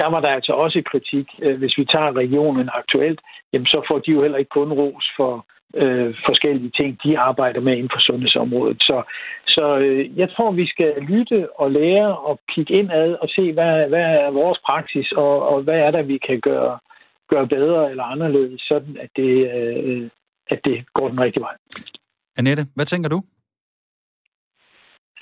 [0.00, 1.26] der var der altså også kritik.
[1.42, 3.20] Øh, hvis vi tager regionen aktuelt,
[3.52, 7.60] jamen så får de jo heller ikke kun ros for øh, forskellige ting, de arbejder
[7.60, 8.82] med inden for sundhedsområdet.
[8.82, 9.02] Så,
[9.46, 13.88] så øh, jeg tror, vi skal lytte og lære og kigge indad og se, hvad,
[13.88, 16.78] hvad er vores praksis, og, og hvad er der, vi kan gøre,
[17.28, 20.10] gøre bedre eller anderledes, sådan at det, øh,
[20.50, 21.56] at det går den rigtige vej.
[22.36, 23.22] Annette, hvad tænker du?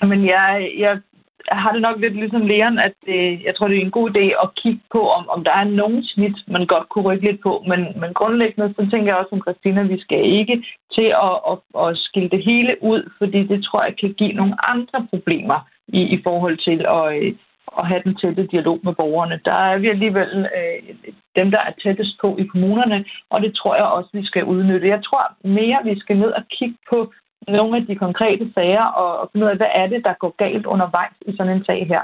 [0.01, 1.01] Men jeg, jeg
[1.47, 4.25] har det nok lidt ligesom Leon, at øh, jeg tror, det er en god idé
[4.43, 7.63] at kigge på, om, om der er nogen snit, man godt kunne rykke lidt på.
[7.67, 10.63] Men, men grundlæggende, så tænker jeg også som Christina, vi skal ikke
[10.95, 14.55] til at, at, at skille det hele ud, fordi det tror jeg kan give nogle
[14.73, 17.33] andre problemer i, i forhold til at, øh,
[17.77, 19.39] at have den tætte dialog med borgerne.
[19.45, 20.95] Der er vi alligevel øh,
[21.35, 24.87] dem, der er tættest på i kommunerne, og det tror jeg også, vi skal udnytte.
[24.87, 27.13] Jeg tror mere, vi skal ned og kigge på
[27.47, 30.35] nogle af de konkrete sager og, og finde ud af, hvad er det, der går
[30.37, 32.01] galt undervejs i sådan en sag her.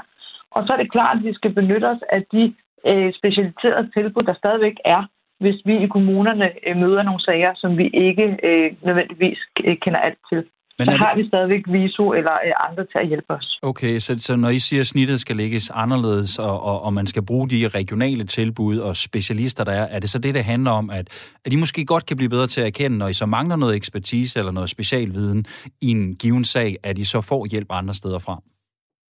[0.50, 2.54] Og så er det klart, at vi skal benytte os af de
[2.86, 5.02] øh, specialiserede tilbud, der stadigvæk er,
[5.40, 10.00] hvis vi i kommunerne øh, møder nogle sager, som vi ikke øh, nødvendigvis øh, kender
[10.00, 10.44] alt til.
[10.78, 11.24] Men så har det...
[11.24, 13.58] vi stadigvæk VISO eller øh, andre til at hjælpe os.
[13.62, 17.06] Okay, så, så når I siger, at snittet skal lægges anderledes, og, og, og man
[17.06, 20.70] skal bruge de regionale tilbud og specialister, der er, er det så det, det handler
[20.70, 21.08] om, at,
[21.44, 23.76] at I måske godt kan blive bedre til at erkende, når I så mangler noget
[23.76, 25.46] ekspertise eller noget specialviden
[25.80, 28.42] i en given sag, at I så får hjælp andre steder fra?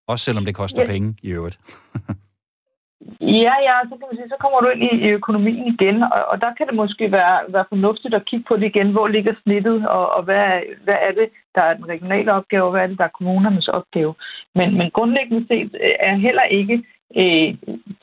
[0.08, 0.86] Også selvom det koster ja.
[0.86, 1.58] penge i øvrigt.
[3.20, 6.40] Ja, ja, så kan man sige, så kommer du ind i økonomien igen, og, og
[6.40, 8.90] der kan det måske være, være fornuftigt at kigge på det igen.
[8.92, 12.70] Hvor ligger snittet, og, og hvad, hvad er det, der er den regionale opgave, og
[12.70, 14.14] hvad er det, der er kommunernes opgave.
[14.54, 16.76] Men, men grundlæggende set øh, er heller ikke
[17.16, 17.50] øh,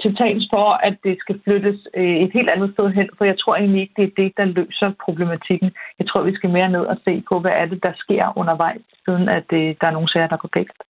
[0.01, 3.39] til tals for, at det skal flyttes øh, et helt andet sted hen, for jeg
[3.39, 5.71] tror egentlig ikke, det er det, der løser problematikken.
[5.99, 8.81] Jeg tror, vi skal mere ned og se på, hvad er det, der sker undervejs,
[9.05, 10.81] siden at øh, der er nogle sager, der går galt.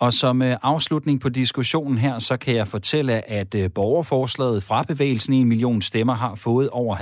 [0.00, 4.82] Og som øh, afslutning på diskussionen her, så kan jeg fortælle, at øh, borgerforslaget fra
[4.82, 6.96] bevægelsen 1 million stemmer har fået over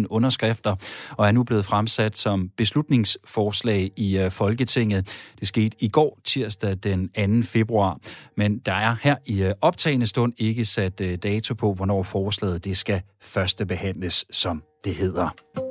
[0.00, 0.76] 50.000 underskrifter
[1.10, 5.16] og er nu blevet fremsat som beslutningsforslag i øh, Folketinget.
[5.40, 7.08] Det skete i går tirsdag den
[7.42, 7.48] 2.
[7.48, 7.98] februar,
[8.36, 13.02] men der er her i optagende stund ikke sat dato på, hvornår forslaget det skal
[13.22, 15.65] første behandles, som det hedder.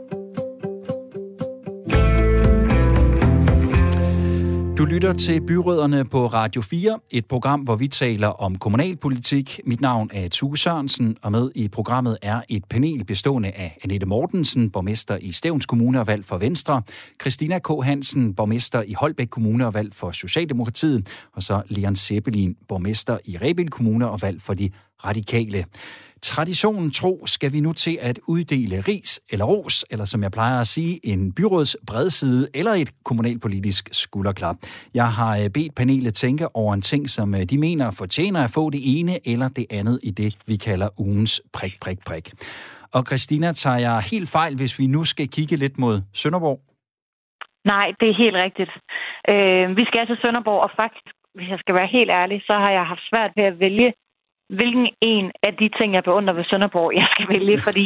[4.78, 9.60] Du lytter til Byråderne på Radio 4, et program, hvor vi taler om kommunalpolitik.
[9.66, 14.06] Mit navn er Tue Sørensen, og med i programmet er et panel bestående af Annette
[14.06, 16.82] Mortensen, borgmester i Stævns Kommune og valgt for Venstre,
[17.22, 17.68] Christina K.
[17.84, 23.38] Hansen, borgmester i Holbæk Kommune og valgt for Socialdemokratiet, og så Leon Seppelin, borgmester i
[23.38, 24.70] Rebild Kommune og valgt for de
[25.06, 25.66] radikale.
[26.34, 30.60] Traditionen tro skal vi nu til at uddele ris eller ros, eller som jeg plejer
[30.62, 34.56] at sige, en byråds bredside eller et kommunalpolitisk skulderklap.
[34.94, 38.52] Jeg har øh, bedt panelet tænke over en ting, som øh, de mener fortjener at
[38.58, 42.26] få det ene eller det andet i det, vi kalder ugens prik, prik, prik.
[42.96, 46.60] Og Christina, tager jeg helt fejl, hvis vi nu skal kigge lidt mod Sønderborg?
[47.66, 48.72] Nej, det er helt rigtigt.
[49.32, 52.54] Øh, vi skal altså til Sønderborg, og faktisk, hvis jeg skal være helt ærlig, så
[52.64, 53.94] har jeg haft svært ved at vælge
[54.50, 57.86] hvilken en af de ting, jeg beundrer ved Sønderborg, jeg skal vælge, fordi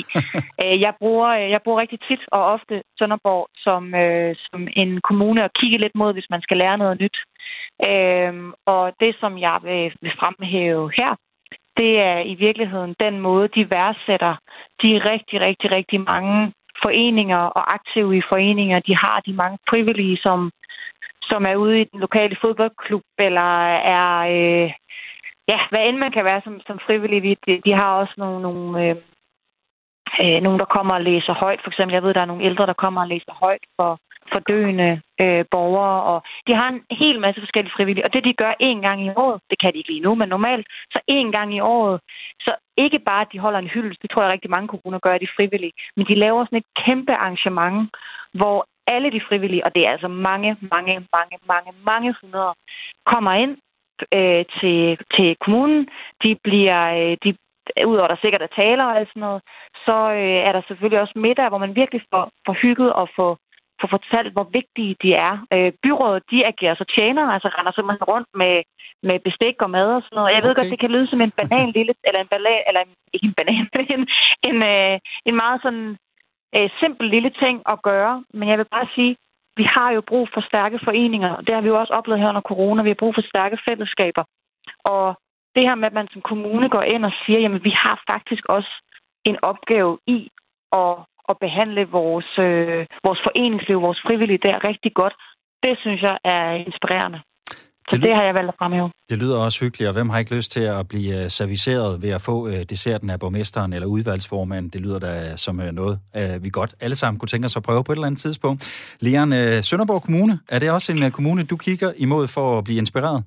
[0.64, 5.44] øh, jeg, bruger, jeg bruger rigtig tit og ofte Sønderborg som, øh, som en kommune
[5.44, 7.18] at kigge lidt mod, hvis man skal lære noget nyt.
[7.90, 8.34] Øh,
[8.66, 11.16] og det, som jeg vil, vil fremhæve her,
[11.78, 14.36] det er i virkeligheden den måde, de værdsætter
[14.82, 20.18] de rigtig, rigtig, rigtig mange foreninger og aktive i foreninger, de har, de mange frivillige,
[20.18, 20.52] som,
[21.22, 23.52] som er ude i den lokale fodboldklub, eller
[24.00, 24.72] er øh,
[25.52, 28.66] ja, hvad end man kan være som, som frivillig, de, de har også nogle, nogle,
[28.84, 28.96] øh,
[30.22, 31.62] øh, nogle, der kommer og læser højt.
[31.64, 33.92] For eksempel, jeg ved, der er nogle ældre, der kommer og læser højt for,
[34.32, 38.34] for døende øh, borgere, og de har en hel masse forskellige frivillige, og det de
[38.34, 41.32] gør én gang i året, det kan de ikke lige nu, men normalt, så én
[41.38, 42.02] gang i året,
[42.46, 45.18] så ikke bare, at de holder en hyldest, det tror jeg rigtig mange kommuner gør,
[45.18, 47.90] de frivillige, men de laver sådan et kæmpe arrangement,
[48.34, 52.54] hvor alle de frivillige, og det er altså mange, mange, mange, mange, mange hundrede,
[53.06, 53.58] kommer ind
[54.20, 55.88] øh, til, til kommunen.
[56.24, 57.30] De bliver, øh, de,
[57.92, 59.42] udover der sikkert er taler og sådan noget,
[59.86, 63.32] så øh, er der selvfølgelig også middag, hvor man virkelig får, får hygget og får,
[63.82, 65.34] får fortalt, hvor vigtige de er.
[65.54, 68.56] Øh, byrådet, de agerer så tjener, altså render simpelthen rundt med,
[69.08, 70.32] med bestik og mad og sådan noget.
[70.32, 70.48] Jeg okay.
[70.48, 73.28] ved godt, det kan lyde som en banan lille, eller en banan, eller en, ikke
[73.32, 74.04] en banan, men en,
[74.50, 74.96] en, øh,
[75.30, 75.90] en meget sådan
[76.56, 78.14] øh, simpel lille ting at gøre.
[78.38, 79.16] Men jeg vil bare sige,
[79.60, 82.30] vi har jo brug for stærke foreninger, og det har vi jo også oplevet her
[82.30, 82.84] under corona.
[82.84, 84.24] Vi har brug for stærke fællesskaber.
[84.94, 85.06] Og
[85.56, 88.44] det her med, at man som kommune går ind og siger, jamen vi har faktisk
[88.50, 88.72] også
[89.30, 90.20] en opgave i
[90.82, 90.96] at,
[91.30, 95.16] at behandle vores, øh, vores foreningsliv, vores frivillige der rigtig godt,
[95.64, 97.20] det synes jeg er inspirerende.
[97.90, 98.90] Så det, det har jeg valgt at fremhæve.
[99.10, 102.10] Det lyder også hyggeligt, og hvem har ikke lyst til at blive øh, serviceret ved
[102.10, 104.70] at få uh, desserten af borgmesteren eller udvalgsformanden?
[104.72, 106.00] Det lyder da som uh, noget,
[106.44, 108.60] vi godt alle sammen kunne tænke os at prøve på et eller andet tidspunkt.
[109.02, 109.32] Leon,
[109.64, 113.24] Sønderborg Kommune, er det også en kommune, du kigger imod for at blive inspireret?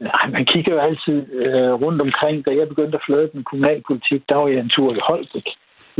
[0.00, 2.36] Nej, man kigger jo altid uh, rundt omkring.
[2.46, 5.48] Da jeg begyndte at fløde den kommunalpolitik, der var jeg en tur i Holbæk.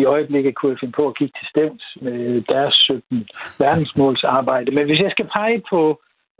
[0.00, 2.18] I øjeblikket kunne jeg finde på at kigge til stævns med
[2.52, 4.70] deres 17 verdensmålsarbejde.
[4.76, 5.80] Men hvis jeg skal pege på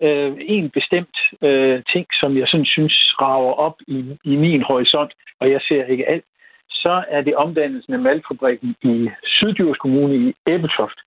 [0.03, 5.13] øh, en bestemt øh, ting, som jeg sådan synes rager op i, i min horisont,
[5.41, 6.25] og jeg ser ikke alt,
[6.71, 10.99] så er det omdannelsen af malfabrikken i Syddjurs Kommune i Æbeltoft.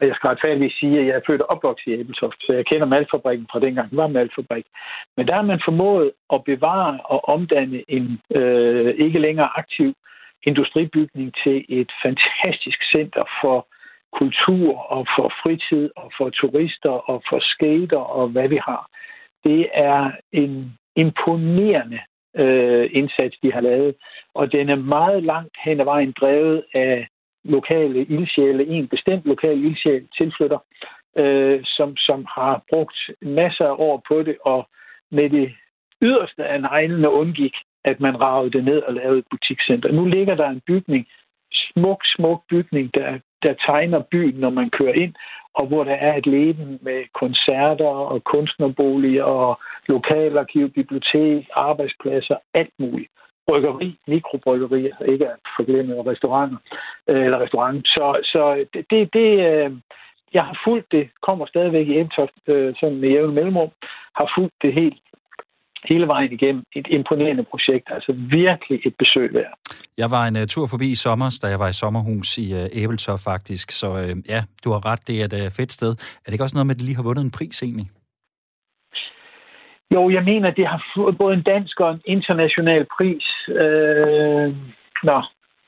[0.00, 2.66] Og jeg skal retfærdigt sige, at jeg er født og opvokset i Æbeltoft, så jeg
[2.66, 4.64] kender malfabrikken fra dengang den var malfabrik.
[5.16, 9.94] Men der har man formået at bevare og omdanne en øh, ikke længere aktiv
[10.42, 13.66] industribygning til et fantastisk center for
[14.18, 18.88] kultur og for fritid og for turister og for skater og hvad vi har.
[19.44, 22.00] Det er en imponerende
[22.36, 23.94] øh, indsats, de har lavet,
[24.34, 27.08] og den er meget langt hen ad vejen drevet af
[27.44, 30.58] lokale ildsjæle, en bestemt lokal ildsjæl tilflytter,
[31.16, 34.68] øh, som, som har brugt masser af år på det, og
[35.10, 35.54] med det
[36.02, 39.92] yderste af neglene undgik, at man ravede det ned og lavede et butikscenter.
[39.92, 41.06] Nu ligger der en bygning,
[41.72, 45.14] smuk, smuk bygning, der der tegner byen, når man kører ind,
[45.54, 52.74] og hvor der er et leben med koncerter og kunstnerboliger og lokalarkiv, bibliotek, arbejdspladser, alt
[52.78, 53.10] muligt.
[53.48, 56.58] Bryggeri, mikrobryggerier, ikke at forglemme restauranter,
[57.08, 57.86] øh, eller restaurant.
[57.86, 59.70] Så, så det, det, det øh,
[60.34, 63.70] jeg har fulgt det, kommer stadigvæk i Emtoft, øh, sådan med jævn mellemrum,
[64.16, 64.98] har fulgt det helt
[65.88, 66.62] hele vejen igennem.
[66.76, 69.54] Et imponerende projekt, altså virkelig et besøg værd.
[69.98, 72.82] Jeg var en uh, tur forbi i sommer, da jeg var i sommerhus i uh,
[72.82, 75.90] Æbeltoft faktisk, så uh, ja, du har ret, det er et uh, fedt sted.
[75.90, 77.88] Er det ikke også noget med, at det lige har vundet en pris egentlig?
[79.94, 83.26] Jo, jeg mener, det har fået både en dansk og en international pris.
[83.48, 84.48] Øh,
[85.02, 85.18] nå,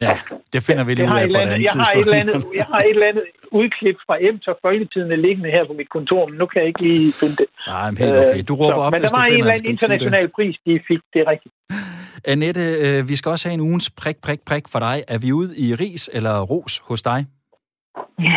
[0.00, 0.18] Ja,
[0.52, 2.66] det finder vi lige ud af på et andet jeg har, et eller andet, jeg
[2.72, 3.24] har et eller andet
[3.60, 7.12] udklip fra Emter Folketiden liggende her på mit kontor, men nu kan jeg ikke lige
[7.20, 7.46] finde det.
[7.66, 8.42] Nej, men helt okay.
[8.48, 11.00] Du råber så, op, Men der var en eller anden international pris, de fik.
[11.12, 11.54] Det er rigtigt.
[12.32, 14.96] Annette, øh, vi skal også have en ugens prik, prik, prik for dig.
[15.08, 17.26] Er vi ude i ris eller ros hos dig?
[18.18, 18.36] Ja,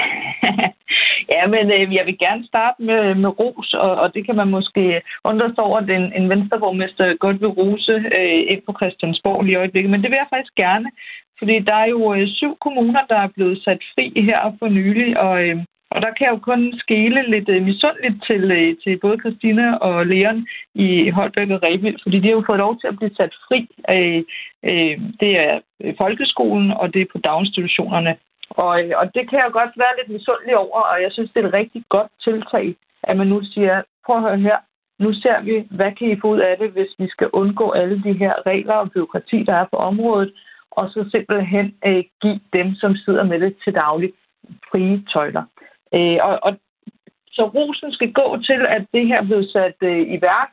[1.47, 5.01] men øh, jeg vil gerne starte med, med ros, og, og det kan man måske
[5.23, 9.53] undre sig over, at en, en venstreborgmester godt vil rose øh, ind på Christiansborg lige
[9.53, 9.91] i øjeblikket.
[9.91, 10.89] Men det vil jeg faktisk gerne,
[11.39, 15.19] fordi der er jo øh, syv kommuner, der er blevet sat fri her for nylig,
[15.19, 15.57] og, øh,
[15.91, 19.75] og der kan jeg jo kun skele lidt øh, misundeligt til, øh, til både Christina
[19.75, 23.15] og Leon i Holbæk og Rebild, fordi de har jo fået lov til at blive
[23.15, 23.59] sat fri.
[23.95, 24.21] Øh,
[24.69, 28.15] øh, det er øh, folkeskolen, og det er på daginstitutionerne.
[28.57, 31.47] Og, og det kan jeg godt være lidt misundelig over, og jeg synes, det er
[31.47, 34.57] et rigtig godt tiltag, at man nu siger, prøv at høre her,
[34.99, 38.03] nu ser vi, hvad kan I få ud af det, hvis vi skal undgå alle
[38.03, 40.33] de her regler og byråkrati, der er på området,
[40.71, 44.13] og så simpelthen øh, give dem, som sidder med det til daglig,
[44.71, 45.43] frie tøjler.
[45.93, 46.57] Øh, og, og
[47.31, 50.51] så rosen skal gå til, at det her blev sat øh, i værk,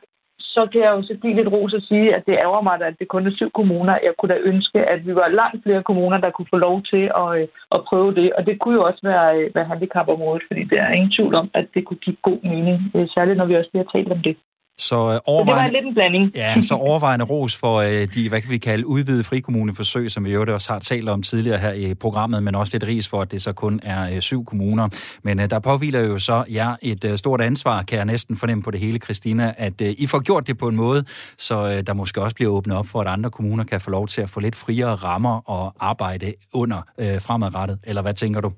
[0.55, 2.99] så kan jeg jo så give lidt ros og sige, at det ærger mig, at
[2.99, 3.93] det kun er syv kommuner.
[4.07, 7.03] Jeg kunne da ønske, at vi var langt flere kommuner, der kunne få lov til
[7.23, 8.33] at, øh, at prøve det.
[8.33, 11.49] Og det kunne jo også være, øh, være handicapområdet, fordi der er ingen tvivl om,
[11.53, 14.21] at det kunne give god mening, øh, særligt når vi også lige har talt om
[14.27, 14.35] det.
[14.79, 16.31] Så, øh, overvejende, så det var lidt en blanding.
[16.35, 20.33] Ja, så overvejende ros for øh, de, hvad kan vi kalde, udvidede frikommuneforsøg, som vi
[20.33, 23.31] jo også har talt om tidligere her i programmet, men også lidt ris for, at
[23.31, 24.89] det så kun er øh, syv kommuner.
[25.23, 28.63] Men øh, der påviler jo så ja, et øh, stort ansvar, kan jeg næsten fornemme
[28.63, 31.05] på det hele, Christina, at øh, I får gjort det på en måde,
[31.37, 34.07] så øh, der måske også bliver åbnet op for, at andre kommuner kan få lov
[34.07, 37.79] til at få lidt friere rammer og arbejde under øh, fremadrettet.
[37.83, 38.51] Eller hvad tænker du?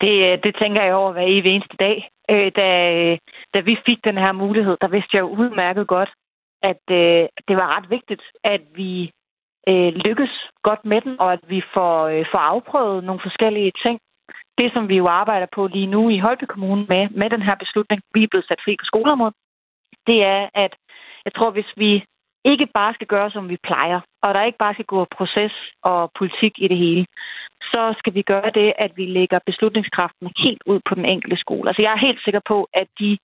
[0.00, 2.10] Det, øh, Det, tænker jeg over hver evig eneste dag.
[2.30, 2.66] Øh, da,
[2.98, 3.18] øh,
[3.54, 6.10] da vi fik den her mulighed, der vidste jeg jo udmærket godt,
[6.62, 9.10] at øh, det var ret vigtigt, at vi
[9.68, 14.00] øh, lykkes godt med den, og at vi får, øh, får afprøvet nogle forskellige ting.
[14.58, 17.54] Det, som vi jo arbejder på lige nu i Holby Kommune med, med den her
[17.54, 19.34] beslutning, vi er blevet sat fri på skoleområdet,
[20.06, 20.72] det er, at
[21.24, 22.04] jeg tror, hvis vi
[22.44, 26.10] ikke bare skal gøre, som vi plejer, og der ikke bare skal gå proces og
[26.18, 27.06] politik i det hele,
[27.62, 31.68] så skal vi gøre det, at vi lægger beslutningskraften helt ud på den enkelte skole.
[31.68, 33.18] Altså jeg er helt sikker på, at de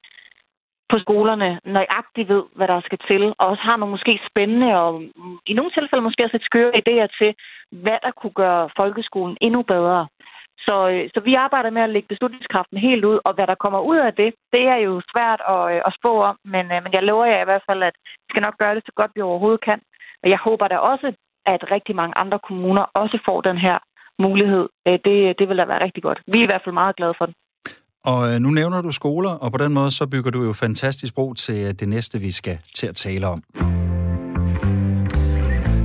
[0.90, 5.02] på skolerne nøjagtigt ved, hvad der skal til, og også har nogle måske spændende og
[5.46, 7.30] i nogle tilfælde måske også lidt skøre idéer til,
[7.82, 10.06] hvad der kunne gøre folkeskolen endnu bedre.
[10.66, 13.80] Så, øh, så vi arbejder med at lægge beslutningskraften helt ud, og hvad der kommer
[13.80, 16.92] ud af det, det er jo svært at, øh, at spå om, men, øh, men
[16.92, 19.20] jeg lover jer i hvert fald, at vi skal nok gøre det så godt, vi
[19.20, 19.80] overhovedet kan.
[20.22, 21.08] Og jeg håber da også,
[21.46, 23.78] at rigtig mange andre kommuner også får den her
[24.18, 24.68] mulighed.
[24.86, 26.20] Det, det vil da være rigtig godt.
[26.26, 27.34] Vi er i hvert fald meget glade for den.
[28.04, 31.34] Og nu nævner du skoler, og på den måde så bygger du jo fantastisk bro
[31.34, 33.42] til det næste, vi skal til at tale om.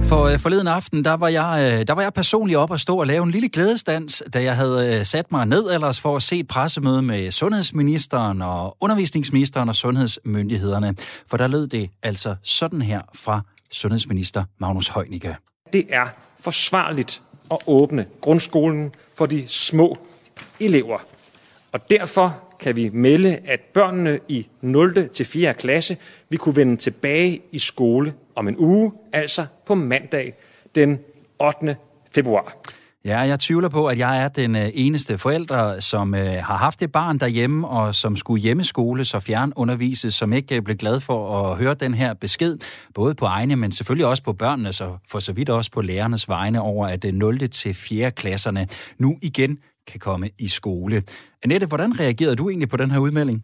[0.10, 3.00] For øh, forleden aften, der var, jeg, øh, der var jeg personligt op og stå
[3.00, 6.22] og lave en lille glædestans, da jeg havde øh, sat mig ned ellers for at
[6.22, 10.96] se et pressemøde med sundhedsministeren og undervisningsministeren og sundhedsmyndighederne.
[11.28, 15.36] For der lød det altså sådan her fra sundhedsminister Magnus Heunicke.
[15.74, 16.06] Det er
[16.40, 17.22] forsvarligt
[17.52, 19.97] at åbne grundskolen for de små
[20.60, 21.06] elever.
[21.72, 25.10] Og derfor kan vi melde, at børnene i 0.
[25.10, 25.54] til 4.
[25.54, 25.97] klasse
[26.30, 30.34] vil kunne vende tilbage i skole om en uge, altså på mandag
[30.76, 31.00] den
[31.39, 31.76] 8.
[32.12, 32.56] februar.
[33.06, 36.82] Ja, jeg tvivler på, at jeg er den øh, eneste forælder, som øh, har haft
[36.82, 41.41] et barn derhjemme, og som skulle hjemmeskole så fjernundervises, som ikke øh, blev glad for
[41.41, 42.58] at høre den her besked,
[42.93, 46.30] både på egne, men selvfølgelig også på børnene, så for så vidt også på lærernes
[46.30, 47.50] vegne over, at øh, 0.
[47.50, 48.12] til 4.
[48.12, 51.04] klasserne nu igen kan komme i skole.
[51.43, 53.43] Annette, hvordan reagerede du egentlig på den her udmelding?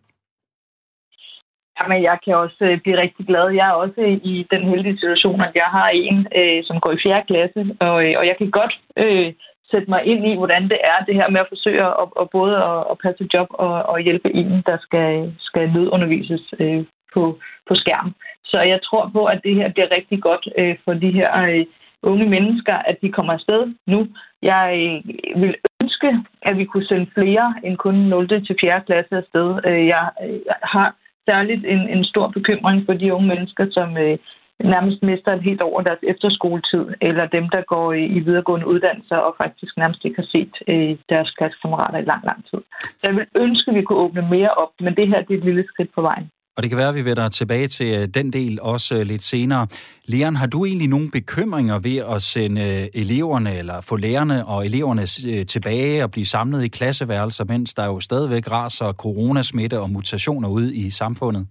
[1.77, 3.49] Jamen, jeg kan også øh, blive rigtig glad.
[3.49, 7.03] Jeg er også i den heldige situation, at jeg har en, øh, som går i
[7.03, 7.23] 4.
[7.27, 9.33] klasse, og, øh, og jeg kan godt øh,
[9.71, 12.55] sætte mig ind i, hvordan det er, det her med at forsøge at, at både
[12.57, 17.75] at, at passe job og, og hjælpe en, der skal, skal nødundervises øh, på, på
[17.75, 18.15] skærm.
[18.45, 21.65] Så jeg tror på, at det her bliver rigtig godt øh, for de her øh,
[22.03, 24.07] unge mennesker, at de kommer afsted nu.
[24.41, 26.09] Jeg øh, vil ønske,
[26.41, 28.27] at vi kunne sende flere end kun 0.
[28.27, 28.81] til 4.
[28.85, 29.59] klasse afsted.
[29.65, 30.95] Øh, jeg, jeg har
[31.29, 34.17] særligt en, en stor bekymring for de unge mennesker, som øh,
[34.59, 39.17] nærmest mister et helt over deres efterskoletid, eller dem, der går i, i videregående uddannelser
[39.17, 42.61] og faktisk nærmest ikke har set øh, deres klassekammerater i lang, lang tid.
[42.81, 45.37] Så jeg vil ønske, at vi kunne åbne mere op, men det her det er
[45.37, 46.29] et lille skridt på vejen.
[46.57, 49.23] Og det kan være, at vi vender tilbage til øh, den del også øh, lidt
[49.23, 49.67] senere.
[50.05, 54.65] Leon, har du egentlig nogle bekymringer ved at sende øh, eleverne, eller få lærerne og
[54.65, 55.05] eleverne
[55.45, 60.75] tilbage og blive samlet i klasseværelser, mens der jo stadigvæk raser coronasmitte og mutationer ude
[60.75, 61.47] i samfundet?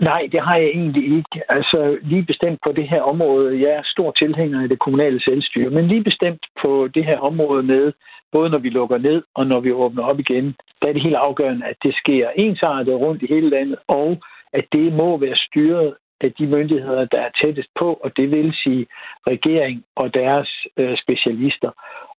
[0.00, 1.42] Nej, det har jeg egentlig ikke.
[1.48, 3.60] Altså lige bestemt på det her område.
[3.60, 7.62] Jeg er stor tilhænger af det kommunale selvstyre, men lige bestemt på det her område
[7.62, 7.92] med,
[8.32, 11.14] både når vi lukker ned og når vi åbner op igen, der er det helt
[11.14, 14.18] afgørende, at det sker ensartet rundt i hele landet, og
[14.52, 18.54] at det må være styret af de myndigheder, der er tættest på, og det vil
[18.62, 18.86] sige
[19.26, 21.70] regering og deres øh, specialister.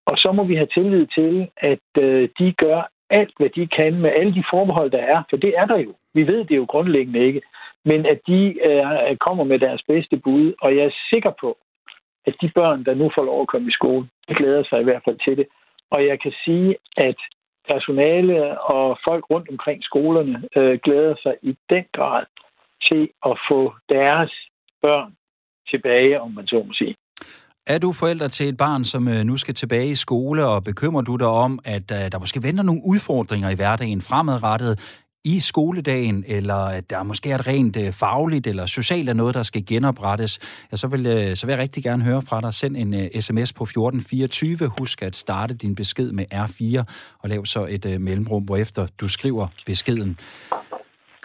[0.05, 4.01] Og så må vi have tillid til, at øh, de gør alt, hvad de kan
[4.01, 5.93] med alle de forbehold, der er, for det er der jo.
[6.13, 7.41] Vi ved det jo grundlæggende ikke
[7.85, 11.57] men at de øh, kommer med deres bedste bud, og jeg er sikker på,
[12.25, 14.83] at de børn, der nu får lov at komme i skole, de glæder sig i
[14.83, 15.47] hvert fald til det.
[15.91, 17.15] Og jeg kan sige, at
[17.71, 22.25] personale og folk rundt omkring skolerne øh, glæder sig i den grad
[22.87, 24.31] til at få deres
[24.81, 25.15] børn
[25.69, 26.95] tilbage, om man så må sige.
[27.71, 31.01] Er du forælder til et barn, som øh, nu skal tilbage i skole, og bekymrer
[31.01, 34.79] du dig om, at øh, der måske venter nogle udfordringer i hverdagen fremadrettet?
[35.23, 39.35] i skoledagen, eller at der måske er et rent øh, fagligt eller socialt er noget,
[39.35, 40.39] der skal genoprettes,
[40.71, 42.53] ja, så, vil, så vil jeg rigtig gerne høre fra dig.
[42.53, 44.71] Send en sms på 1424.
[44.79, 46.83] Husk at starte din besked med R4,
[47.19, 50.17] og lav så et mellemrum, hvorefter du skriver beskeden.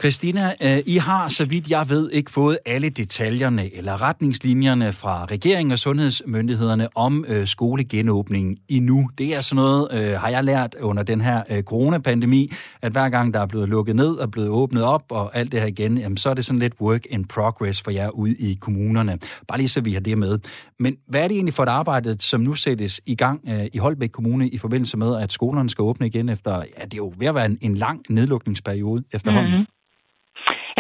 [0.00, 5.24] Christina, øh, I har, så vidt jeg ved, ikke fået alle detaljerne eller retningslinjerne fra
[5.24, 9.10] regeringen og sundhedsmyndighederne om øh, skolegenåbningen endnu.
[9.18, 12.50] Det er sådan noget, øh, har jeg lært under den her øh, coronapandemi,
[12.82, 15.60] at hver gang der er blevet lukket ned og blevet åbnet op og alt det
[15.60, 18.58] her igen, jamen, så er det sådan lidt work in progress for jer ude i
[18.60, 19.18] kommunerne.
[19.48, 20.38] Bare lige så vi har det med.
[20.78, 23.78] Men hvad er det egentlig for et arbejde, som nu sættes i gang øh, i
[23.78, 27.14] Holbæk Kommune i forbindelse med, at skolerne skal åbne igen efter, ja, det er jo
[27.18, 29.52] ved at være en, en lang nedlukningsperiode efterhånden?
[29.52, 29.66] Mm-hmm.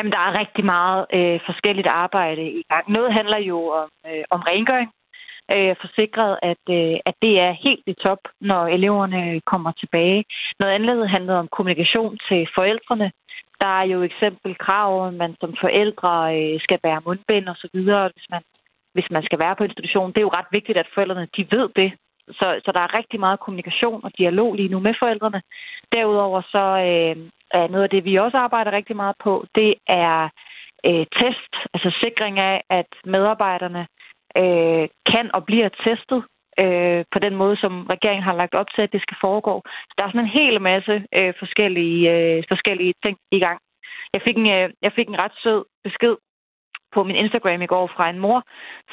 [0.06, 2.84] Jamen, der er rigtig meget øh, forskelligt arbejde i gang.
[2.96, 4.90] Noget handler jo om, øh, om rengøring.
[5.54, 10.24] øh, forsikret, at, øh, at det er helt i top, når eleverne kommer tilbage.
[10.60, 13.12] Noget andet handler om kommunikation til forældrene.
[13.62, 17.68] Der er jo eksempel krav, at man som forældre øh, skal bære mundbind og så
[17.72, 18.42] videre, hvis man,
[18.94, 20.12] hvis man skal være på institution.
[20.12, 21.90] Det er jo ret vigtigt, at forældrene de ved det,
[22.28, 25.42] så, så der er rigtig meget kommunikation og dialog lige nu med forældrene.
[25.94, 27.16] Derudover så øh,
[27.50, 30.28] er noget af det, vi også arbejder rigtig meget på, det er
[30.86, 33.86] øh, test, altså sikring af, at medarbejderne
[34.36, 36.20] øh, kan og bliver testet
[36.62, 39.62] øh, på den måde, som regeringen har lagt op til, at det skal foregå.
[39.66, 43.58] Så der er sådan en hel masse øh, forskellige, øh, forskellige ting i gang.
[44.14, 46.14] Jeg fik en, øh, jeg fik en ret sød besked
[46.94, 48.42] på min Instagram i går fra en mor,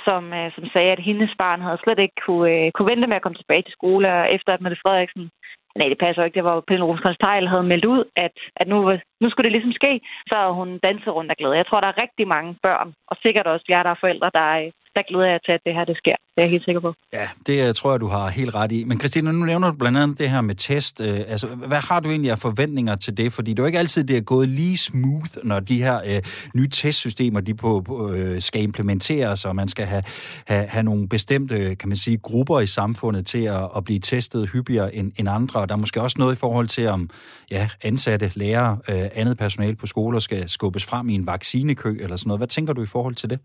[0.06, 3.16] som, øh, som sagde, at hendes barn havde slet ikke kunne, øh, kunne vente med
[3.16, 5.30] at komme tilbage til skole, og efter at Mette Frederiksen
[5.78, 6.36] Nej, det passer ikke.
[6.36, 8.78] Det var Pernille Rosenkrantz havde meldt ud, at, at nu,
[9.24, 9.92] nu skulle det ligesom ske.
[10.32, 11.60] Så hun danset rundt af glæde.
[11.62, 14.48] Jeg tror, der er rigtig mange børn, og sikkert også jer, der er forældre, der,
[14.62, 16.16] øh, der glæder jeg til, at det her det sker.
[16.34, 16.94] Det er jeg helt sikker på.
[17.14, 18.84] Ja, det øh, tror jeg, du har helt ret i.
[18.84, 21.02] Men Christina, nu nævner du blandt andet det her med test.
[21.02, 23.34] Øh, altså, hvad har du egentlig af forventninger til det?
[23.34, 26.22] Fordi det er jo ikke altid, det er gået lige smooth, når de her øh,
[26.56, 30.04] nye testsystemer de på, på, øh, skal implementeres, og man skal have,
[30.48, 34.50] have, have nogle bestemte kan man sige, grupper i samfundet til at, at blive testet
[34.50, 35.60] hyppigere end, end andre.
[35.60, 37.10] Og der er måske også noget i forhold til, om
[37.52, 42.16] ja, ansatte, lærere, øh, andet personale på skoler skal skubbes frem i en vaccinekø eller
[42.16, 42.40] sådan noget.
[42.40, 43.40] Hvad tænker du i forhold til det?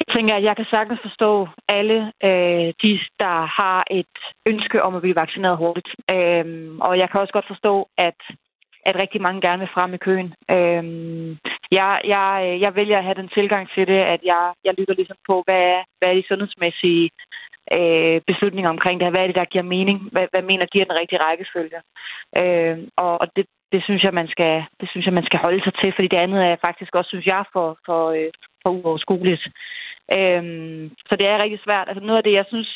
[0.00, 4.16] Jeg tænker, at jeg kan sagtens forstå alle øh, de, der har et
[4.46, 5.90] ønske om at blive vaccineret hurtigt.
[6.14, 8.20] Øhm, og jeg kan også godt forstå, at
[8.88, 10.28] at rigtig mange gerne vil frem i køen.
[10.56, 11.30] Øhm,
[11.78, 15.16] jeg, jeg, jeg vælger at have den tilgang til det, at jeg, jeg lytter ligesom
[15.28, 17.10] på, hvad er, hvad er de sundhedsmæssige
[17.78, 19.14] øh, beslutninger omkring det her?
[19.14, 19.98] Hvad er det, der giver mening?
[20.12, 21.80] Hvad, hvad mener giver den rigtige rækkefølge?
[22.40, 25.62] Øh, og og det, det, synes jeg, man skal, det synes jeg, man skal holde
[25.64, 28.30] sig til, fordi det andet er faktisk også, synes jeg, for, for, øh,
[28.62, 29.44] for uoverskueligt.
[30.18, 30.42] Øh,
[31.08, 31.88] så det er rigtig svært.
[31.88, 32.70] Altså noget af det, jeg synes,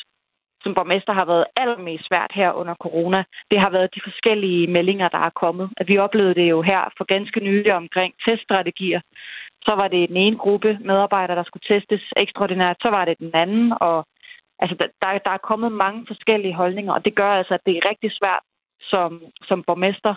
[0.67, 3.21] som borgmester har været allermest svært her under corona,
[3.51, 5.67] det har været de forskellige meldinger, der er kommet.
[5.81, 9.01] At vi oplevede det jo her for ganske nylig omkring teststrategier.
[9.67, 13.31] Så var det den ene gruppe medarbejdere, der skulle testes ekstraordinært, så var det den
[13.35, 14.07] anden, og
[14.59, 17.89] altså, der, der er kommet mange forskellige holdninger, og det gør altså, at det er
[17.91, 18.45] rigtig svært
[18.81, 20.15] som, som borgmester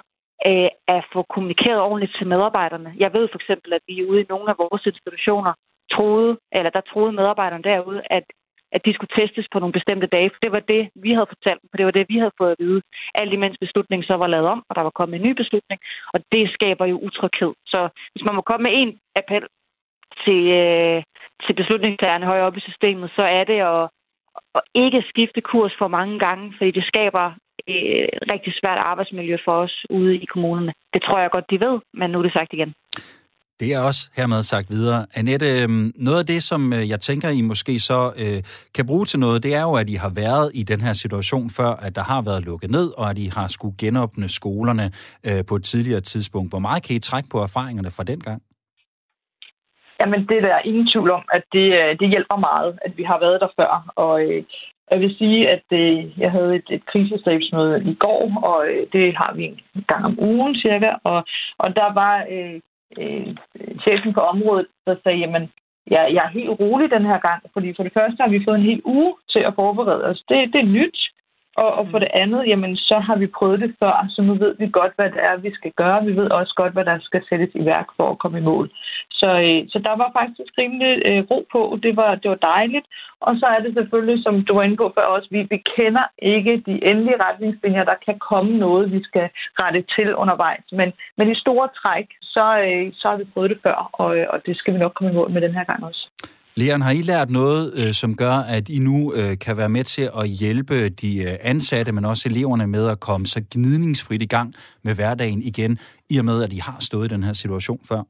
[0.47, 2.93] øh, at få kommunikeret ordentligt til medarbejderne.
[2.97, 5.53] Jeg ved for eksempel, at vi ude i nogle af vores institutioner
[5.95, 8.25] troede, eller der troede medarbejderne derude, at,
[8.71, 10.29] at de skulle testes på nogle bestemte dage.
[10.29, 12.61] For det var det, vi havde fortalt for det var det, vi havde fået at
[12.65, 12.81] vide.
[13.15, 15.79] Alt imens beslutningen så var lavet om, og der var kommet en ny beslutning,
[16.13, 17.53] og det skaber jo utryghed.
[17.65, 17.79] Så
[18.11, 19.45] hvis man må komme med en appel
[20.23, 21.03] til, øh,
[21.43, 23.89] til beslutningstagerne højere op i systemet, så er det at,
[24.55, 27.25] at ikke skifte kurs for mange gange, fordi det skaber
[27.71, 30.73] øh, rigtig svært arbejdsmiljø for os ude i kommunerne.
[30.93, 32.73] Det tror jeg godt, de ved, men nu er det sagt igen.
[33.59, 35.05] Det er også hermed sagt videre.
[35.13, 38.43] Annette, øhm, noget af det, som øh, jeg tænker, I måske så øh,
[38.75, 41.49] kan bruge til noget, det er jo, at I har været i den her situation
[41.49, 44.91] før, at der har været lukket ned, og at I har skulle genåbne skolerne
[45.23, 46.51] øh, på et tidligere tidspunkt.
[46.51, 48.41] Hvor meget kan I trække på erfaringerne fra den gang?
[49.99, 53.03] Jamen, det er der ingen tvivl om, at det, øh, det hjælper meget, at vi
[53.03, 53.91] har været der før.
[53.95, 54.43] Og øh,
[54.91, 59.17] jeg vil sige, at øh, jeg havde et, et krisestabsmøde i går, og øh, det
[59.17, 60.91] har vi en gang om ugen cirka.
[61.03, 61.25] Og,
[61.57, 62.59] og der var øh,
[62.99, 63.35] øh,
[63.81, 65.51] chefen på området, der sagde, jamen,
[65.87, 68.55] jeg, jeg er helt rolig den her gang, fordi for det første har vi fået
[68.57, 70.23] en hel uge til at forberede os.
[70.29, 70.99] Det, det er nyt.
[71.61, 74.55] Og, og for det andet, jamen, så har vi prøvet det før, så nu ved
[74.59, 76.05] vi godt, hvad det er, vi skal gøre.
[76.05, 78.69] Vi ved også godt, hvad der skal sættes i værk for at komme i mål.
[79.19, 81.79] Så, øh, så der var faktisk rimelig øh, ro på.
[81.83, 82.87] Det var, det var dejligt.
[83.21, 86.05] Og så er det selvfølgelig, som du var inde på før også, vi, vi kender
[86.21, 87.83] ikke de endelige retningslinjer.
[87.83, 89.29] Der kan komme noget, vi skal
[89.61, 90.65] rette til undervejs.
[90.71, 94.45] Men, men i store træk, så, øh, så har vi prøvet det før, og, og
[94.45, 96.03] det skal vi nok komme i mål med den her gang også.
[96.59, 99.83] Leon, har I lært noget, øh, som gør, at I nu øh, kan være med
[99.95, 104.31] til at hjælpe de øh, ansatte, men også eleverne med at komme så gnidningsfrit i
[104.35, 104.49] gang
[104.85, 105.71] med hverdagen igen,
[106.13, 108.01] i og med, at I har stået i den her situation før?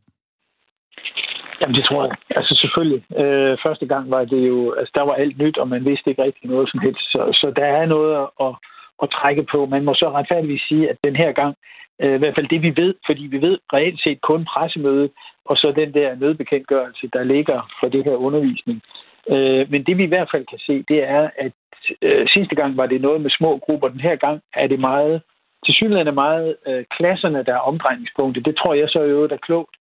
[1.59, 2.15] Jamen, det tror jeg.
[2.37, 3.01] Altså selvfølgelig.
[3.21, 6.23] Øh, første gang var det jo, altså der var alt nyt, og man vidste ikke
[6.23, 7.05] rigtig noget som helst.
[7.13, 8.53] Så, så der er noget at, at,
[9.03, 9.65] at trække på.
[9.65, 11.53] Man må så retfærdigvis sige, at den her gang,
[12.01, 15.11] øh, i hvert fald det vi ved, fordi vi ved reelt set kun pressemødet,
[15.49, 18.81] og så den der nødbekendtgørelse, der ligger for det her undervisning.
[19.29, 21.51] Øh, men det vi i hvert fald kan se, det er, at
[22.01, 23.87] øh, sidste gang var det noget med små grupper.
[23.87, 25.21] Den her gang er det meget,
[25.65, 28.45] til synligheden er meget øh, klasserne, der er omdrejningspunktet.
[28.45, 29.75] Det tror jeg så jo er klogt.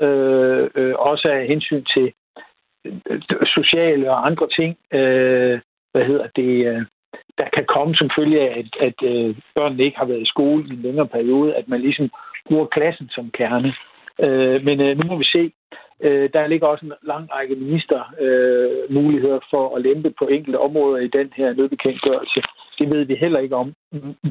[0.00, 2.12] Øh, øh, også af hensyn til
[2.84, 4.76] øh, sociale og andre ting.
[4.92, 5.60] Øh,
[5.92, 6.66] hvad hedder det?
[6.66, 6.82] Øh,
[7.38, 10.64] der kan komme som følge af, at, at øh, børnene ikke har været i skole
[10.66, 12.10] i en længere periode, at man ligesom
[12.48, 13.74] bruger klassen som kerne.
[14.20, 15.52] Øh, men øh, nu må vi se.
[16.00, 20.58] Øh, der ligger også en lang række minister øh, muligheder for at lempe på enkelte
[20.58, 22.42] områder i den her nødbekendtgørelse.
[22.78, 23.74] Det ved vi heller ikke om.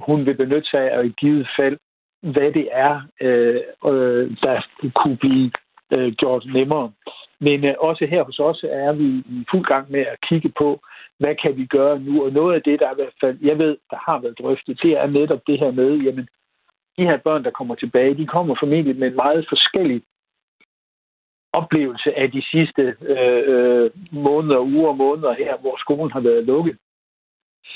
[0.08, 1.78] Hun vil benytte sig af i givet fald,
[2.22, 4.62] hvad det er, øh, øh, der
[4.96, 5.52] kunne blive
[5.94, 6.92] øh, gjort nemmere.
[7.40, 9.08] Men øh, også her hos os er vi
[9.38, 10.80] i fuld gang med at kigge på,
[11.20, 12.24] hvad kan vi gøre nu?
[12.26, 14.92] Og noget af det, der i hvert fald, jeg ved, der har været drøftet, det
[14.92, 16.28] er netop det her med, jamen,
[16.98, 20.02] de her børn, der kommer tilbage, de kommer formentlig med en meget forskellig
[21.54, 26.44] oplevelse af de sidste øh, øh, måneder, uger og måneder her, hvor skolen har været
[26.44, 26.78] lukket.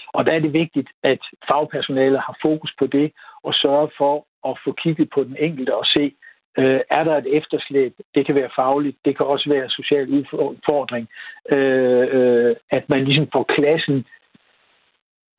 [0.08, 3.12] Og der er det vigtigt, at fagpersonalet har fokus på det
[3.44, 6.14] og sørger for at få kigget på den enkelte og se,
[6.58, 7.94] øh, er der et efterslæb?
[8.16, 11.08] Det kan være fagligt, det kan også være social udfordring.
[11.52, 14.06] Øh, øh, at man ligesom får klassen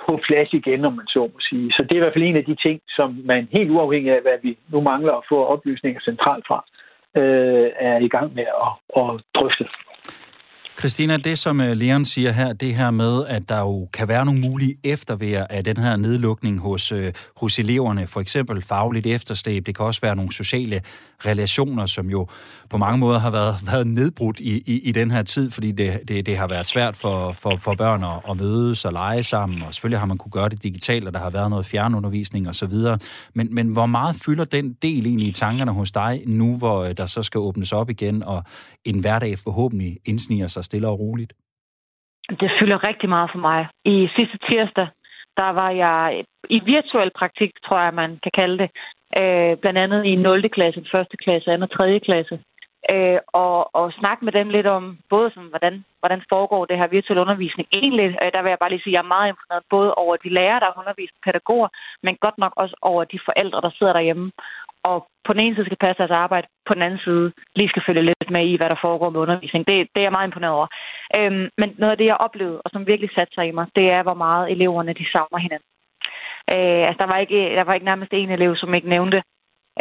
[0.09, 1.72] på plads igen, om man så må sige.
[1.72, 4.22] Så det er i hvert fald en af de ting, som man helt uafhængig af,
[4.22, 6.59] hvad vi nu mangler at få oplysninger centralt fra,
[7.20, 9.64] øh, er i gang med at, at drøfte.
[10.78, 14.24] Christina, det som øh, Leon siger her, det her med, at der jo kan være
[14.24, 19.66] nogle mulige eftervær af den her nedlukning hos, øh, hos eleverne, for eksempel fagligt efterslæb,
[19.66, 20.80] det kan også være nogle sociale
[21.26, 22.28] relationer, som jo
[22.70, 26.00] på mange måder har været, været nedbrudt i, i, i den her tid, fordi det,
[26.08, 29.62] det, det har været svært for, for, for børn at, at mødes og lege sammen,
[29.62, 32.74] og selvfølgelig har man kunne gøre det digitalt, og der har været noget fjernundervisning osv.
[33.34, 36.96] Men, men hvor meget fylder den del egentlig i tankerne hos dig nu, hvor øh,
[36.96, 38.44] der så skal åbnes op igen, og
[38.84, 41.32] en hverdag forhåbentlig indsniger sig stille og roligt?
[42.40, 43.68] Det fylder rigtig meget for mig.
[43.84, 44.88] I sidste tirsdag,
[45.36, 48.70] der var jeg i virtuel praktik, tror jeg, man kan kalde det,
[49.20, 50.48] øh, blandt andet i 0.
[50.48, 51.06] klasse, 1.
[51.24, 51.62] klasse, 2.
[51.62, 52.00] og 3.
[52.00, 52.38] klasse.
[52.94, 56.88] Øh, og, og snakke med dem lidt om, både sådan, hvordan, hvordan foregår det her
[56.96, 58.08] virtuelle undervisning egentlig.
[58.22, 60.30] Øh, der vil jeg bare lige sige, at jeg er meget imponeret både over de
[60.38, 61.68] lærere, der underviser pædagoger,
[62.02, 64.26] men godt nok også over de forældre, der sidder derhjemme.
[64.89, 67.82] Og på den ene side skal passe deres arbejde, på den anden side lige skal
[67.86, 69.62] følge lidt med i, hvad der foregår med undervisning.
[69.68, 70.68] Det, det er jeg meget imponeret over.
[71.18, 73.86] Øhm, men noget af det, jeg oplevede, og som virkelig satte sig i mig, det
[73.97, 75.68] er, hvor meget eleverne de savner hinanden.
[76.55, 79.22] Øh, altså, der var, ikke, der var ikke nærmest en elev, som ikke nævnte,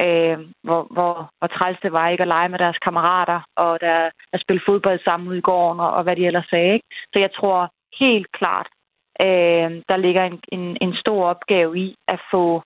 [0.04, 0.38] øh,
[0.68, 4.42] hvor, hvor, hvor træls det var ikke at lege med deres kammerater, og der, at
[4.42, 6.74] spille fodbold sammen ude i gården, og, og hvad de ellers sagde.
[6.74, 6.88] Ikke?
[7.14, 8.68] Så jeg tror helt klart,
[9.22, 12.64] øh, der ligger en, en, en stor opgave i at få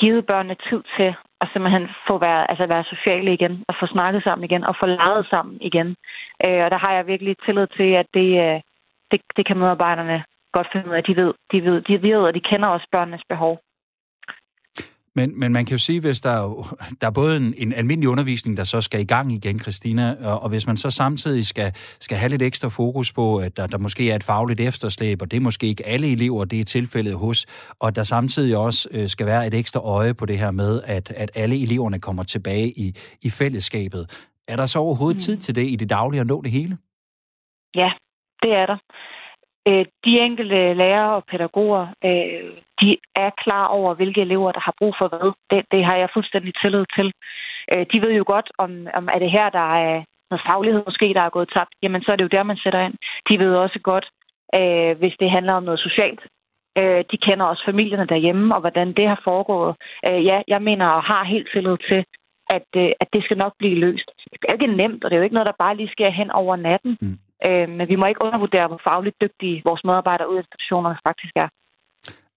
[0.00, 4.22] givet børnene tid til at simpelthen få være, altså være sociale igen, og få snakket
[4.22, 5.88] sammen igen, og få leget sammen igen.
[6.46, 8.58] Øh, og der har jeg virkelig tillid til, at det, øh,
[9.10, 10.24] det, det kan medarbejderne
[10.56, 11.04] godt finde ud af.
[11.04, 13.54] De ved, de ved, de ved, og de kender også børnenes behov.
[15.16, 18.08] Men, men man kan jo sige, hvis der er, der er både en, en almindelig
[18.08, 21.72] undervisning, der så skal i gang igen, Christina, og, og hvis man så samtidig skal,
[22.00, 25.30] skal have lidt ekstra fokus på, at der, der måske er et fagligt efterslæb, og
[25.30, 27.46] det er måske ikke alle elever, det er tilfældet hos,
[27.80, 31.10] og der samtidig også øh, skal være et ekstra øje på det her med, at,
[31.10, 34.30] at alle eleverne kommer tilbage i, i fællesskabet.
[34.48, 35.20] Er der så overhovedet mm.
[35.20, 36.78] tid til det i det daglige at nå det hele?
[37.74, 37.90] Ja,
[38.42, 38.78] det er der.
[39.68, 42.50] Øh, de enkelte lærere og pædagoger, øh,
[42.80, 45.32] de er klar over, hvilke elever, der har brug for hvad.
[45.50, 47.12] Det, det har jeg fuldstændig tillid til.
[47.72, 51.14] Øh, de ved jo godt, om, om er det her, der er noget faglighed måske,
[51.14, 51.74] der er gået tabt.
[51.82, 52.94] Jamen, så er det jo der, man sætter ind.
[53.28, 54.06] De ved også godt,
[54.98, 56.20] hvis det handler om noget socialt.
[57.10, 59.74] De kender også familierne derhjemme, og hvordan det har foregået.
[60.02, 62.04] Ja, jeg mener og har helt tillid til,
[62.50, 62.68] at,
[63.00, 64.10] at det skal nok blive løst.
[64.32, 66.30] Det er ikke nemt, og det er jo ikke noget, der bare lige sker hen
[66.30, 66.98] over natten.
[67.00, 67.18] Mm.
[67.46, 71.34] Øh, men vi må ikke undervurdere, hvor fagligt dygtige vores medarbejdere ude i institutionerne faktisk
[71.36, 71.48] er.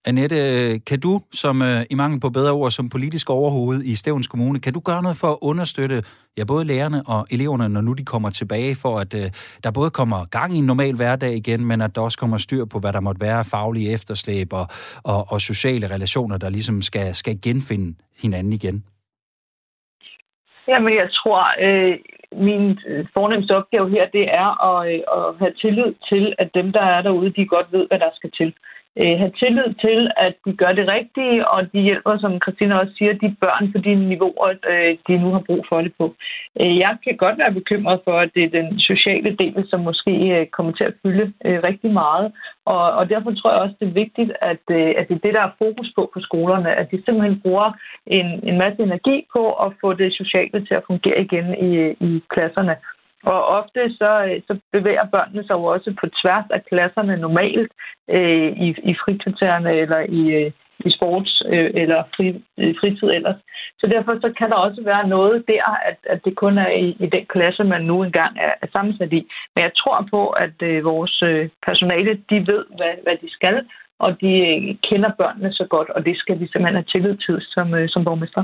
[0.05, 4.27] Annette, kan du, som uh, i mangel på bedre ord, som politisk overhoved i Stævns
[4.27, 6.03] Kommune, kan du gøre noget for at understøtte
[6.37, 9.21] ja, både lærerne og eleverne, når nu de kommer tilbage, for at uh,
[9.63, 12.65] der både kommer gang i en normal hverdag igen, men at der også kommer styr
[12.65, 14.67] på, hvad der måtte være faglige efterslæb og,
[15.03, 18.83] og, og sociale relationer, der ligesom skal, skal genfinde hinanden igen?
[20.67, 21.97] Jamen, jeg tror, øh,
[22.31, 26.71] min øh, fornemmeste opgave her, det er at, øh, at have tillid til, at dem,
[26.71, 28.53] der er derude, de godt ved, hvad der skal til
[29.01, 32.93] øh, have tillid til, at de gør det rigtige, og de hjælper, som Christina også
[32.97, 36.15] siger, de børn på de niveauer, øh, de nu har brug for det på.
[36.61, 40.13] Øh, jeg kan godt være bekymret for, at det er den sociale del, som måske
[40.35, 42.31] øh, kommer til at fylde øh, rigtig meget,
[42.65, 45.33] og, og derfor tror jeg også, det er vigtigt, at, øh, at det er det,
[45.33, 47.67] der er fokus på på skolerne, at de simpelthen bruger
[48.07, 51.71] en, en masse energi på at få det sociale til at fungere igen i,
[52.09, 52.75] i klasserne.
[53.23, 57.71] Og ofte så, øh, så bevæger børnene sig jo også på tværs af klasserne normalt
[58.09, 60.51] øh, i, i frikvartererne eller i, øh,
[60.85, 62.27] i sports øh, eller fri,
[62.59, 63.39] øh, fritid ellers.
[63.79, 66.87] Så derfor så kan der også være noget der, at, at det kun er i,
[66.99, 69.21] i den klasse, man nu engang er, er sammensat i.
[69.55, 73.65] Men jeg tror på, at øh, vores øh, personale, de ved, hvad, hvad de skal,
[73.99, 77.37] og de øh, kender børnene så godt, og det skal vi simpelthen have tillid til
[77.41, 78.43] som, øh, som borgmester.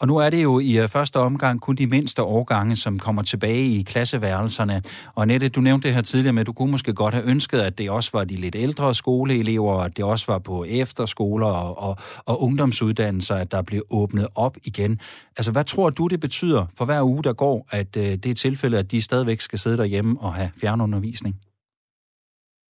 [0.00, 3.22] Og nu er det jo i øh, første omgang kun de mindste årgange, som kommer
[3.22, 4.82] tilbage i klasseværelserne.
[5.14, 7.60] Og Nette, du nævnte det her tidligere med, at du kunne måske godt have ønsket,
[7.60, 11.46] at det også var de lidt ældre skoleelever, og at det også var på efterskoler
[11.46, 11.96] og, og,
[12.26, 15.00] og ungdomsuddannelser, at der blev åbnet op igen.
[15.36, 18.34] Altså, hvad tror du, det betyder for hver uge, der går, at øh, det er
[18.34, 21.36] tilfældet, at de stadigvæk skal sidde derhjemme og have fjernundervisning?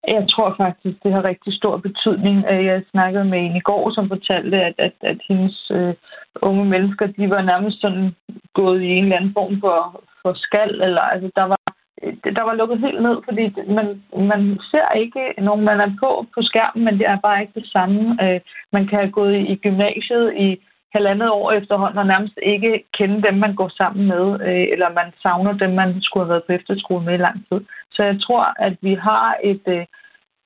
[0.09, 2.45] Jeg tror faktisk, det har rigtig stor betydning.
[2.45, 5.95] Jeg snakkede med en i går, som fortalte, at, at, at hendes øh,
[6.43, 8.15] unge mennesker, de var nærmest sådan
[8.55, 11.61] gået i en eller anden form for, for skal, eller altså der var
[12.03, 13.45] øh, der var lukket helt ned, fordi
[13.77, 17.61] man, man ser ikke nogen, man er på på skærmen, men det er bare ikke
[17.61, 18.01] det samme.
[18.25, 18.41] Øh,
[18.73, 20.49] man kan have gået i gymnasiet i
[20.93, 25.13] halvandet år efterhånden og nærmest ikke kende dem, man går sammen med, øh, eller man
[25.23, 27.61] savner dem, man skulle have været på efterskole med i lang tid.
[27.91, 29.87] Så jeg tror, at vi har et, øh,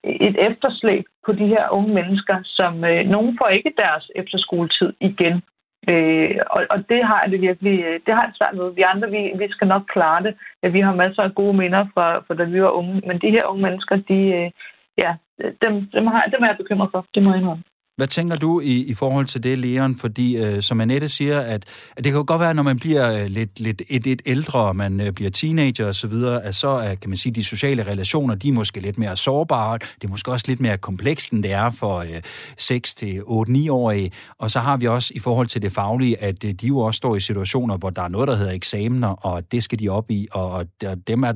[0.04, 5.42] et efterslæb på de her unge mennesker, som øh, nogen får ikke deres efterskoletid igen.
[5.88, 8.74] Øh, og, og det har det virkelig, øh, det har det svært med.
[8.74, 10.34] Vi andre, vi, vi skal nok klare det.
[10.62, 13.30] Ja, vi har masser af gode minder fra, fra da vi var unge, men de
[13.30, 14.50] her unge mennesker, de, øh,
[14.98, 15.14] ja,
[15.62, 17.06] dem, dem, har, dem er jeg bekymret for.
[17.14, 17.64] Det må jeg indrømme.
[17.96, 19.96] Hvad tænker du i, i forhold til det, Leon?
[19.96, 21.64] Fordi, øh, som Annette siger, at,
[21.96, 24.60] at det kan jo godt være, når man bliver øh, lidt, lidt et, et ældre,
[24.60, 28.34] og man øh, bliver teenager osv., at så er, kan man sige, de sociale relationer,
[28.34, 29.78] de er måske lidt mere sårbare.
[29.78, 32.22] Det er måske også lidt mere komplekst, end det er for øh,
[32.58, 34.12] 6 til 8-9-årige.
[34.38, 36.96] Og så har vi også i forhold til det faglige, at øh, de jo også
[36.96, 40.10] står i situationer, hvor der er noget, der hedder eksamener, og det skal de op
[40.10, 40.66] i, og og
[41.06, 41.32] dem er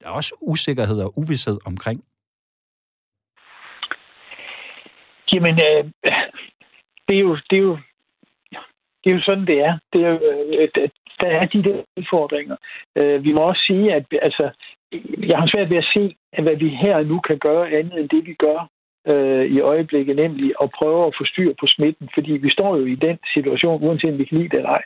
[0.00, 2.02] der er også usikkerhed og uvidshed omkring.
[5.36, 5.84] Jamen, øh,
[7.08, 7.78] det, er jo, det, er jo,
[9.04, 9.78] det er jo sådan, det er.
[9.92, 10.18] Det er jo,
[10.58, 10.88] øh,
[11.20, 12.56] der er de der udfordringer.
[12.96, 14.50] Øh, vi må også sige, at altså,
[15.30, 18.08] jeg har svært ved at se, at hvad vi her nu kan gøre andet end
[18.08, 18.68] det, vi gør
[19.06, 22.84] øh, i øjeblikket, nemlig at prøve at få styr på smitten, fordi vi står jo
[22.86, 24.82] i den situation, uanset om vi kan lide det eller ej,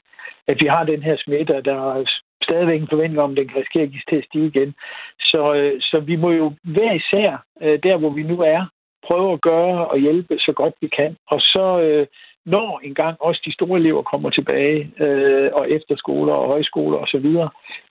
[0.47, 2.05] at vi har den her smitte, og der er
[2.43, 4.75] stadigvæk en forventning om, at den kan risikere at give til at stige igen.
[5.21, 8.67] Så, øh, så vi må jo hver især, øh, der hvor vi nu er,
[9.11, 11.17] prøver at gøre og hjælpe så godt vi kan.
[11.27, 12.07] Og så øh,
[12.47, 17.29] når engang også de store elever kommer tilbage, øh, og efterskoler og højskoler osv.,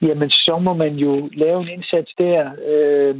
[0.01, 2.51] jamen så må man jo lave en indsats der.
[2.67, 3.15] Øh,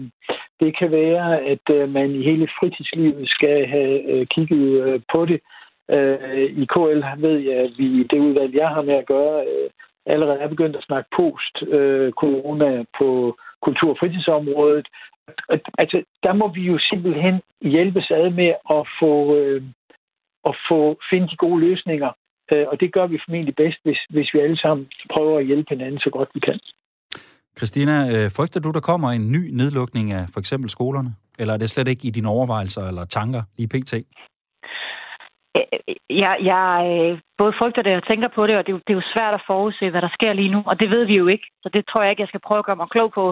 [0.60, 5.26] det kan være, at øh, man i hele fritidslivet skal have øh, kigget øh, på
[5.26, 5.40] det.
[5.92, 9.70] Øh, I KL ved jeg, at vi det udvalg, jeg har med at gøre, øh,
[10.06, 14.88] allerede er begyndt at snakke post-corona øh, på kultur- og fritidsområdet,
[15.78, 19.62] altså, der må vi jo simpelthen hjælpes ad med at få, øh,
[20.50, 20.80] at få
[21.10, 22.12] finde de gode løsninger.
[22.52, 25.70] Øh, og det gør vi formentlig bedst, hvis, hvis vi alle sammen prøver at hjælpe
[25.70, 26.60] hinanden så godt vi kan.
[27.58, 31.16] Christina, øh, frygter du, der kommer en ny nedlukning af for eksempel skolerne?
[31.40, 33.94] Eller er det slet ikke i dine overvejelser eller tanker lige pt?
[36.10, 38.94] Jeg, jeg øh, både frygter det og tænker på det, og det er, jo, det
[38.94, 41.28] er jo svært at forudse, hvad der sker lige nu, og det ved vi jo
[41.28, 41.48] ikke.
[41.64, 43.26] Så det tror jeg ikke, jeg skal prøve at gøre mig klog på.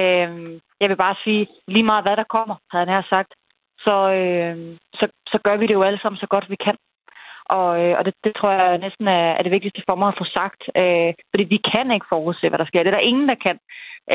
[0.00, 3.32] Øhm, jeg vil bare sige, lige meget hvad der kommer, havde han her sagt,
[3.86, 4.56] så, øh,
[4.98, 6.76] så, så gør vi det jo alle sammen så godt vi kan.
[7.44, 10.18] Og, øh, og det, det tror jeg næsten er, er det vigtigste for mig at
[10.18, 10.62] få sagt.
[10.76, 12.82] Øh, fordi vi kan ikke forudse, hvad der sker.
[12.82, 13.58] Det er der ingen, der kan.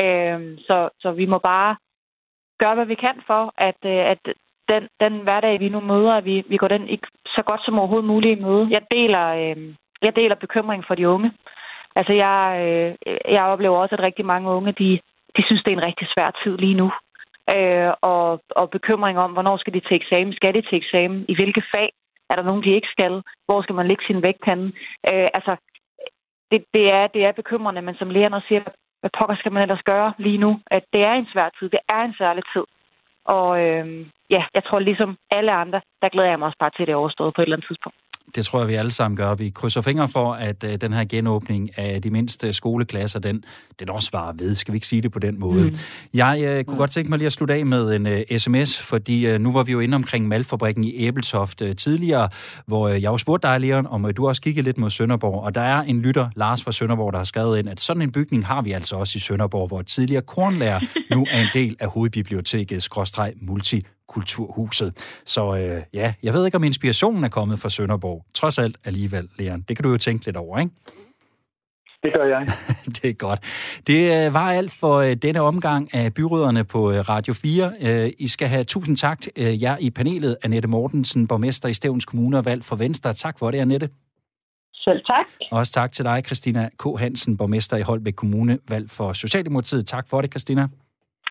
[0.02, 1.76] Øh, så, så vi må bare
[2.58, 4.22] gøre, hvad vi kan for, at, øh, at
[4.68, 7.78] den, den hverdag, vi nu møder, at vi, vi går den ikke så godt som
[7.78, 8.68] overhovedet muligt i møde.
[8.70, 11.32] Jeg deler, øh, jeg deler bekymring for de unge.
[11.96, 15.00] Altså, jeg, øh, jeg oplever også, at rigtig mange unge, de,
[15.36, 16.92] de synes, det er en rigtig svær tid lige nu.
[17.56, 20.32] Øh, og, og bekymring om, hvornår skal de til eksamen?
[20.32, 21.24] Skal de til eksamen?
[21.28, 21.92] I hvilke fag?
[22.30, 23.22] Er der nogen, de ikke skal?
[23.46, 24.66] Hvor skal man lægge sin vægtpande?
[25.12, 25.56] Øh, altså,
[26.50, 28.62] det, det, er, det er bekymrende, men som lærerne siger,
[29.00, 30.60] hvad pokker skal man ellers gøre lige nu?
[30.66, 31.68] At det er en svær tid.
[31.68, 32.64] Det er en særlig tid.
[33.36, 36.82] Og øh, ja, jeg tror ligesom alle andre, der glæder jeg mig også bare til,
[36.82, 37.98] at det er overstået på et eller andet tidspunkt.
[38.34, 39.34] Det tror jeg, vi alle sammen gør.
[39.34, 43.44] Vi krydser fingre for, at uh, den her genåbning af de mindste skoleklasser, den,
[43.80, 44.54] den også var ved.
[44.54, 45.64] Skal vi ikke sige det på den måde?
[45.64, 45.76] Mm.
[46.14, 46.78] Jeg uh, kunne mm.
[46.78, 49.62] godt tænke mig lige at slutte af med en uh, sms, fordi uh, nu var
[49.62, 52.28] vi jo inde omkring Malfabrikken i Æbeltoft uh, tidligere,
[52.66, 55.44] hvor uh, jeg jo spurgte dig, Leon, om uh, du også kiggede lidt mod Sønderborg.
[55.44, 58.12] Og der er en lytter, Lars fra Sønderborg, der har skrevet ind, at sådan en
[58.12, 60.80] bygning har vi altså også i Sønderborg, hvor tidligere kornlærer
[61.14, 65.20] nu er en del af hovedbiblioteket, skråstreg multi Kulturhuset.
[65.26, 68.24] Så øh, ja, jeg ved ikke, om inspirationen er kommet fra Sønderborg.
[68.34, 69.60] Trods alt alligevel, Leon.
[69.68, 70.72] Det kan du jo tænke lidt over, ikke?
[72.02, 72.46] Det gør jeg.
[73.02, 73.40] det er godt.
[73.86, 78.12] Det øh, var alt for øh, denne omgang af byråderne på øh, Radio 4.
[78.18, 80.36] I skal have tusind tak til jer i panelet.
[80.42, 83.12] Annette Mortensen, borgmester i Stævns Kommune og valgt for Venstre.
[83.12, 83.88] Tak for det, Annette.
[84.74, 85.26] Selv tak.
[85.50, 86.98] Også tak til dig, Christina K.
[86.98, 89.86] Hansen, borgmester i Holbæk Kommune, valgt for Socialdemokratiet.
[89.86, 90.68] Tak for det, Christina.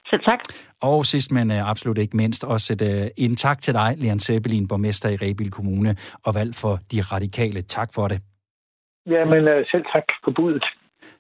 [0.10, 0.40] Selv tak.
[0.82, 4.20] Og sidst, men uh, absolut ikke mindst, også et, uh, en tak til dig, Leon
[4.20, 5.96] Seppelin, borgmester i Rebil Kommune,
[6.26, 7.62] og valg for de radikale.
[7.62, 8.20] Tak for det.
[9.06, 10.64] Jamen, øh, selv tak for budet.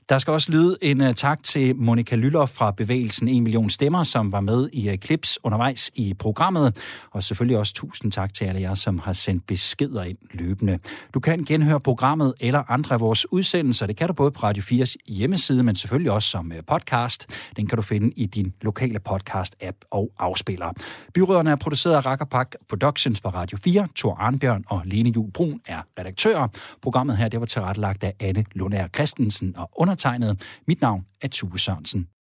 [0.09, 4.03] Der skal også lyde en uh, tak til Monika Lyller fra bevægelsen 1 million stemmer,
[4.03, 6.77] som var med i øh, uh, klips undervejs i programmet.
[7.11, 10.79] Og selvfølgelig også tusind tak til alle jer, som har sendt beskeder ind løbende.
[11.13, 13.85] Du kan genhøre programmet eller andre af vores udsendelser.
[13.85, 17.27] Det kan du både på Radio 4's hjemmeside, men selvfølgelig også som uh, podcast.
[17.55, 20.71] Den kan du finde i din lokale podcast-app og afspiller.
[21.13, 23.87] Byråderne er produceret af Rakkerpak Productions for Radio 4.
[23.95, 26.47] Thor Arnbjørn og Lene Jul Brun er redaktører.
[26.81, 30.43] Programmet her det var tilrettelagt af Anne Lundager Christensen og under undertegnet.
[30.65, 32.07] Mit navn er Tue Sørensen.